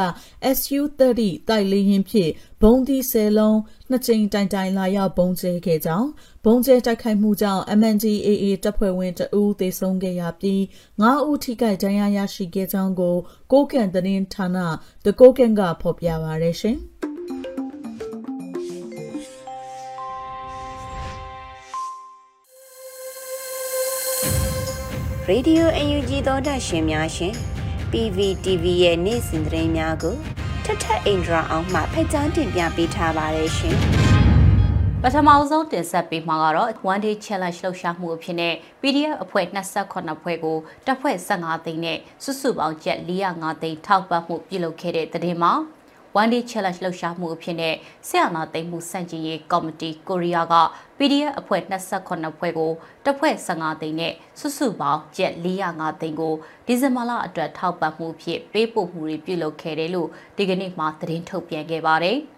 [0.56, 3.58] SU-30 တိုက်လေရင်ဖြင့်ဘုံဒီဆယ်လုံး
[3.90, 6.08] နှစ်ကြိမ်တိုင်တိုင်လာရောက်ဘုံကျဲခဲ့ကြောင်း
[6.44, 10.60] ဘုံကျဲတိုက်ခိုက်မှုကြောင့် MNDAA တပ်ဖွဲ့ဝင်တအူးသေဆုံးခဲ့ရပြီး
[11.00, 13.16] 9ဦးထိခိုက်ဒဏ်ရာရရှိခဲ့ကြောင်းကို
[13.52, 14.58] ကိုကန်သတင်းဌာန
[15.04, 16.78] The Kokan ကဖော်ပြပါရရှင်။
[25.30, 27.34] ရေဒီယိုအန်ယူဂျီသောတာရှင်များရှင်
[27.90, 30.16] PVTV ရဲ့နေ့စဉ်သတင်းများကို
[30.64, 33.76] ထထအင်ဒရာအောင်မှဖက်ချန်းတင်ပြပေးထားပါတယ်ရှင်
[35.02, 45.52] ပထမဆုံးတင်ဆက်ပေးမှာကတော့ one day challenge လှုပ်ရှားမှုအဖြစ်နဲ့ PDF အဖွဲ့28ဖွဲ့ကိုတပ်ဖွဲ့15သိန်းနဲ့စုစုပေါင်းကျပ်405သိန်းထောက်ပံ့မှုပြုလုပ်ခဲ့တဲ့တဲ့တင်မှာ
[46.20, 47.74] one day challenge လှုပ်ရှားမှုအဖြစ်နဲ့
[48.08, 50.54] ဆရာနာသိမ်းမှုစန့်ကျင်ရေးကော်မတီကိုရီးယားက
[50.98, 52.72] PDF အဖွဲ့28ဖွဲ့ကို
[53.04, 56.34] တပ်ဖွဲ့15သိန်းနဲ့စုစုပေါင်းကျပ်405သိန်းကို
[56.66, 62.18] ဒီဇင်ဘာလအတွက်ထောက်ပံ့မှုဖြင့်ပေးပို့မှုတွေပြုလုပ်ခဲ့တယ်လို့ဒီကနေ့မှသတင်းထုတ်ပြန်ခဲ့ပါတယ်။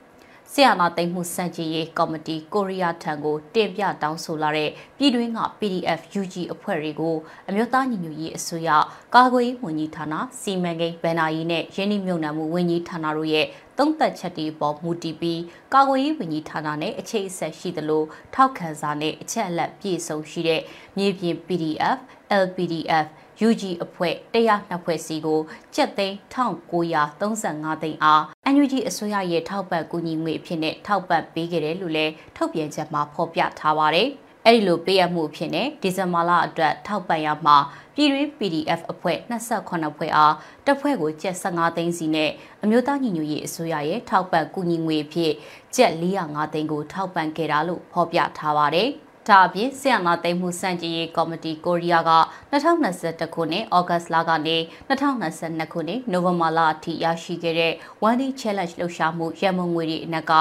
[0.53, 7.17] ဆီယနာသိမ်းမှုစံကြည်ရေးကော်မတီကိုရီးယားထံကိုတင်ပြတောင်းဆိုလာတဲ့ပြည်တွင်းက PDF UG အဖွဲ့တွေကို
[7.49, 8.71] အမျိုးသားညီညွတ်ရေးအစိုးရ
[9.15, 13.47] ကာကွယ်ရေးဝန်ကြီးဌာနစီမံကိန်းဗန်နာရေးနဲ့ရင်းနှီးမြှုပ်နှံမှုဝန်ကြီးဌာနတို့ရဲ့
[13.79, 15.41] သုံးသက်ချက်တွေပေါ်မူတည်ပြီး
[15.75, 20.61] ကာကွယ်ရေးဝန်ကြီးဌာနနဲ့အခြေအဆက်ရှိသလိုထောက်ခံစာနဲ့အချက်အလက်ပြည့်စုံရှိတဲ့
[20.97, 21.99] မြေပြင် PDF
[22.45, 23.07] LPDF
[23.47, 25.41] UG အဖွဲ့102ဖွဲ့စီကို
[25.75, 28.23] ကျပ်သိန်း1935သိန်းအား
[28.55, 34.09] NUG အစိုးရရဲ့ထောက်ပံ့ကူညီငွေအဖြစ်နဲ့ထောက်ပံ့ပေးခဲ့တယ်လို့လည်းထုတ်ပြန်ချက်မှာဖော်ပြထားပါတယ်။
[34.47, 37.57] အဲ့ဒီလိုပေးရမှုအဖြစ်နဲ့ဒီဇင်ဘာလအတွက်ထောက်ပံ့ရမှာ
[37.95, 40.35] ပြည်တွင်း PDF အဖွဲ့28ဖွဲ့အား
[40.67, 42.31] တစ်ဖွဲ့ကိုကျပ်15သိန်းစီနဲ့
[42.63, 45.33] အမျိုးသားညီညွတ်ရေးအစိုးရရဲ့ထောက်ပံ့ကူညီငွေအဖြစ်
[45.77, 48.91] ကျပ်405သိန်းကိုထောက်ပံ့ခဲ့တာလို့ဖော်ပြထားပါတယ်။
[49.29, 52.13] ဒါအပြင်ဆီယနာသိမ်းမှုစံကြည်ရေးကော်မတီကိုရီးယားက
[52.53, 54.57] 2021ခုနှစ်ဩဂတ်လကနေ
[54.89, 57.73] 2022ခုနှစ်နိုဝင်ဘာလအထိရရှိခဲ့တဲ့
[58.09, 60.33] One Day Challenge လှုပ်ရှားမှုရန်မုံငွေတွေအနက်က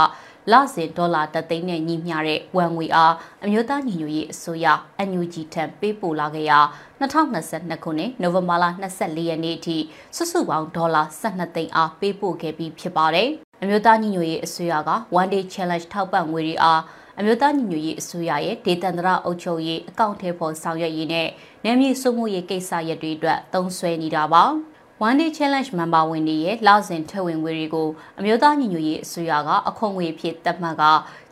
[0.52, 4.68] လစဉ်ဒေါ်လာတသိန်းနဲ့ညီမျှတဲ့ဝန်ငွေအားအမျိုးသားညီညွတ်ရေးအစိုးရ
[5.10, 6.60] NUG ထံပေးပို့လာခဲ့ရာ
[7.00, 8.66] 2022ခုနှစ်နိုဝင်ဘာလ
[8.98, 9.78] 24ရက်နေ့အထိ
[10.16, 13.30] စုစုပေါင်းဒေါ်လာ12သိန်းအားပေးပို့ခဲ့ပြီးဖြစ်ပါတယ်။
[13.62, 16.82] အမျိုးသားညီညွတ်ရေးအစိုးရက One Day Challenge ထောက်ပံ့ငွေတွေအား
[17.20, 21.28] အမျိုးသားညီညွတ်ရေးအစိုးရရဲ့ဒေသန္တရအုပ်ချုပ်ရေးအကောင့်ထဲပေါ်ဆောင်ရွက်ရေးနဲ့
[21.64, 24.44] နယ်မြေစုမှုရေးကိစ္စရပ်တွေအတွက်သုံးစွဲနေတာပါ။
[25.08, 30.86] One Day Challenge မန်ပါဝင်တွေရဲ့လစဉ်ထည့်ဝင်ငွေတွေကိုအမျိုးသားညီညွတ်ရေးအစိုးရကအခွန်ငွေဖြစ်သတ်မှတ်က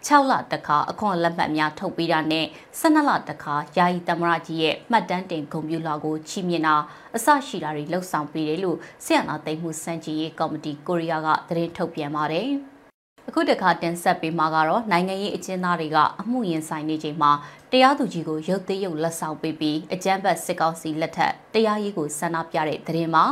[0.07, 2.45] 6လတခါအခွန်လက်မှတ်များထုတ်ပေးတာနဲ့
[2.79, 6.75] 12လတခါယာယီသမရကြီးရဲ့မှတ်တမ်းတင်ဂုဏ်ပြုလာကိုချီးမြှင့်တာ
[7.15, 12.49] အစရှိတာတွေလှုပ်ဆောင်ပေးတယ်လို့ဆီယနာသိမ်းမှုစံချီရေးကော်မတီကိုရီးယားကသတင်းထုတ်ပြန်ပါတယ်။
[13.29, 17.31] အခုတခါတင်ဆက်ပေးမှာကတော့နိုင်ငံရေးအကျဉ်းသားတွေကအမှုရင်ဆိုင်နေချိန်မှာ
[17.71, 23.23] တရားသူကြီးကိုရုပ်သိမ်းရုပ်လက်ဆောင်ပေးပြီးအကြမ်းဖက်စစ်ကောင်စီလက်ထက်တရားရေးကိုဆန္ဒပြတဲ့သတင်းမှာ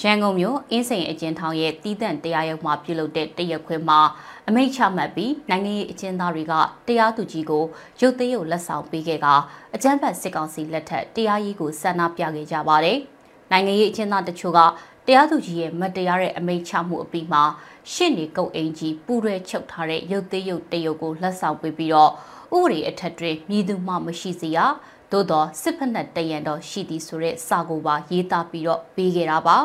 [0.00, 4.00] ရန်ကုန်မြို့အင်းစိန်အကျဉ်းထောင်ရဲ့တည်တံ့တရားရုံးမှာပြုလုပ်တဲ့တရက်ခွင်မှာ
[4.48, 6.54] အမိန့်ချမှတ်ပြီးနိုင်ငံရေးအကျဉ်းသားတွေက
[6.88, 7.64] တရားသူကြီးကို
[8.00, 9.26] ရုပ်သိမ်းရုပ်လက်ဆောင်ပေးခဲ့က
[9.74, 12.98] အကြမ်းဖက်စစ်ကောင်စီလက်ထက်တရားရေးကိုဆန္ဒပြခဲ့ကြပါတယ်။
[13.50, 14.60] နိုင်ငံရေးအကျဉ်းသားတချို့က
[15.06, 17.42] တရားသူကြီးရဲ့မတရားတဲ့အမိန့်ချမှုအပြီးမှာ
[17.92, 22.12] ရှင့်နေကုတ်အင်ကြီးပူရဲချုပ်ထားတဲ့ရုပ်သေးရုပ်တရုပ်ကိုလက်ဆောင်ပေးပြီးတော့
[22.56, 24.58] ဥပဒေအထက်တွင်မြည်သူမှမရှိစေရ
[25.10, 29.58] သို့တော့စစ်ဖက်နဲ့တရံတော့ရှိသည်ဆိုတဲ့စာကိုပါရေးသားပြီးတော့ပေးခဲ့တာပါ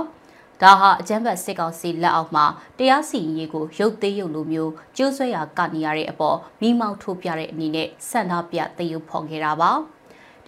[0.62, 2.46] ဒါဟာအကြမ်းဖက်စစ်ကောင်စီလက်အောက်မှာ
[2.78, 9.72] တရားစီရင်ရေးကိုရုပ်သေးရုပ်လိုမျိုးကျိုးဆွဲရာကနေရတဲ့အပေါ်မိမောက်ထိုးပြတဲ့အနေနဲ့ဆန္ဒပြတည်ယူဖော်ခဲ့တာပါ။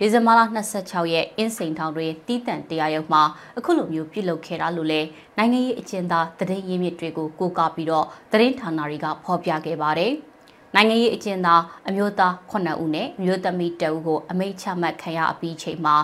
[0.02, 0.42] ဒီဇင်ဘာလ
[0.78, 3.24] 26ရက်အင်းစိန်ထောင်တွင်တီးတန့်တရားရုံးမှာ
[3.58, 5.02] အခုလိုမျိုးပြုလုပ်ခဲ့တာလို့လဲ
[5.38, 10.12] နိုင်ငံရေးအကျဉ်းသားတည်င်းရင်းမြစ်တွေကိုကိုးကားပြီးတော့သတင်းဌာနတွေကဖော်ပြခဲ့ပါတယ်။
[10.76, 15.96] နိုင်ငံရေးအကျဉ်းသားအမျိုးသား9ဦးနဲ့အမျိုးသမီး2ဦးကိုအမိန့်ချမှတ်ခံရအပြီးချိန်မှာ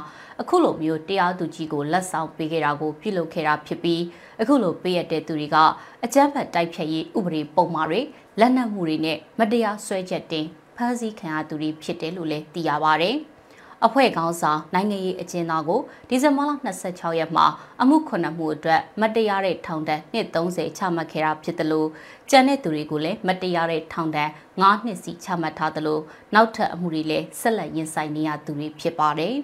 [0.41, 4.01] အခုလိုမျိုးတရားသူကြီးကိုလက်ဆောင်ပေးခဲ့တာကိုပြုလုပ်ခဲ့တာဖြစ်ပြီး
[4.41, 5.57] အခုလိုပေးရတဲ့သူတွေက
[6.03, 8.01] အကြမ်းဖက်တိုက်ဖြတ်ရေးဥပဒေပုံမှားတွေ
[8.39, 13.11] လက်နက်မှုတွေနဲ့မတရားဆွဲချက်တင်ဖမ်းဆီးခံရသူတွေဖြစ်တယ်လို့လည်းသိရပါဗျ။
[13.85, 16.51] အဖွဲ့ခေါင်းဆောင်နိုင်ငံရေးအကျဉ်းသားကိုဒီဇင်ဘာလ
[16.89, 17.45] 26ရက်မှာ
[17.81, 21.89] အမှုခုနှစ်မှုအတွက်မတရားတဲ့ထောင်ဒဏ်နှစ်30ချမှတ်ခဲ့တာဖြစ်တယ်လို့
[22.29, 24.29] ကြံတဲ့သူတွေကိုလည်းမတရားတဲ့ထောင်ဒဏ်
[24.61, 26.01] 9နှစ်စီချမှတ်ထားတယ်လို့
[26.33, 29.35] နောက်ထပ်အမှုတွေလည်းဆက်လက်ရင်ဆိုင်နေရသူတွေဖြစ်ပါတယ်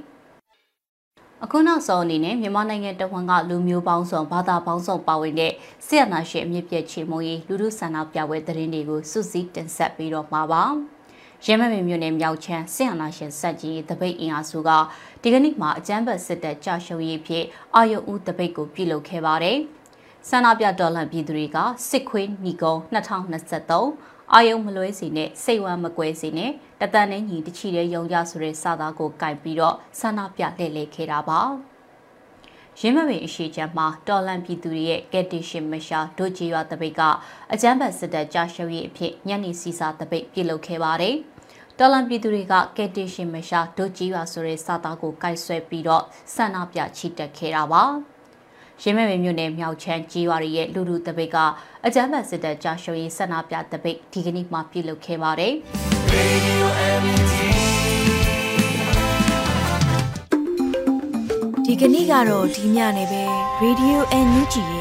[1.43, 5.54] အခုနောက်ဆုံးအနေနဲ့မြန်မာနိုင်ငံတဝန်ကလူမျိုးပေါင်းစုံဘာသာပေါင်းစုံပါဝင်တဲ့
[5.86, 10.65] ဆီယနာရှင်အမြင့်ပြည့်ချေမုံရေးလူလူဆန္ဒပြပွဲသတင်းတွေကိုစုစည်းတင်ဆက်ပြီးတော့မှာပါ။
[11.45, 14.69] ရဲမပင်မြို့နယ်မြောက်ချမ်းစစ်အာဏာရှင်စက်ကြီးတပိတ်အင်အားစုက
[15.21, 19.58] ဒီကနေ့မှာအကြမ်းဖက်စစ်တပ်ကြာရှုံးရေးဖြစ်အာယုံဦးတပိတ်ကိုပြုလုပ်ခဲ့ပါတယ်။
[20.30, 21.58] ဆန္ဒပြတော်လှန်ပြည်သူတွေက
[21.89, 26.51] စစ်ခွေးညီကုန်း2023အာယုံမလွဲစီနဲ့စိတ်ဝမ်းမကွဲစီနဲ့
[26.82, 31.41] တတန်နဲ့ညီတချီတဲ့ယုံကြဆိုတဲ့စာသားကိုကင်ပြီးတော့ဆန္ဒပြလှည့်လည်ခဲ့တာပါ။
[32.80, 37.01] ရင်းမပင်အရှိချမ်းမှာတော်လန်ပြည်သူတွေရဲ့ကက်တီရှင်မရှာဒိုဂျီရွာတပိတ်က
[37.54, 41.15] အကြမ်းဖက်စစ်တပ်ကြာရှုံးရေးအဖြစ်ညနေစီစာတပိတ်ပြုလုပ်ခဲ့ပါတယ်။
[41.83, 46.03] တော်လန်ပြည်သူတွေကကက်တင်ရှင်မရှာဒိုကြီးရွာဆိုတဲ့စာသားကိုကိုက်ဆွဲပြီးတော့
[46.35, 47.83] ဆန္ဒပြချီတက်ခဲ့တာပါ
[48.81, 51.37] ရင်းမဲမဲမြို့နယ်မြောက်ချမ်းကြီးရွာရဲ့လူလူတပိတ်က
[51.85, 55.53] အကြမ်းဖက်စစ်တပ်ကြာရှုံးရေးဆန္ဒပြတပိတ်ဒီကနေ့မှပြုလုပ်ခဲ့ပါတယ်
[61.65, 63.23] ဒီကနေ့ကတော့ဒီညနေပဲ
[63.63, 64.80] Radio NUG ရဲ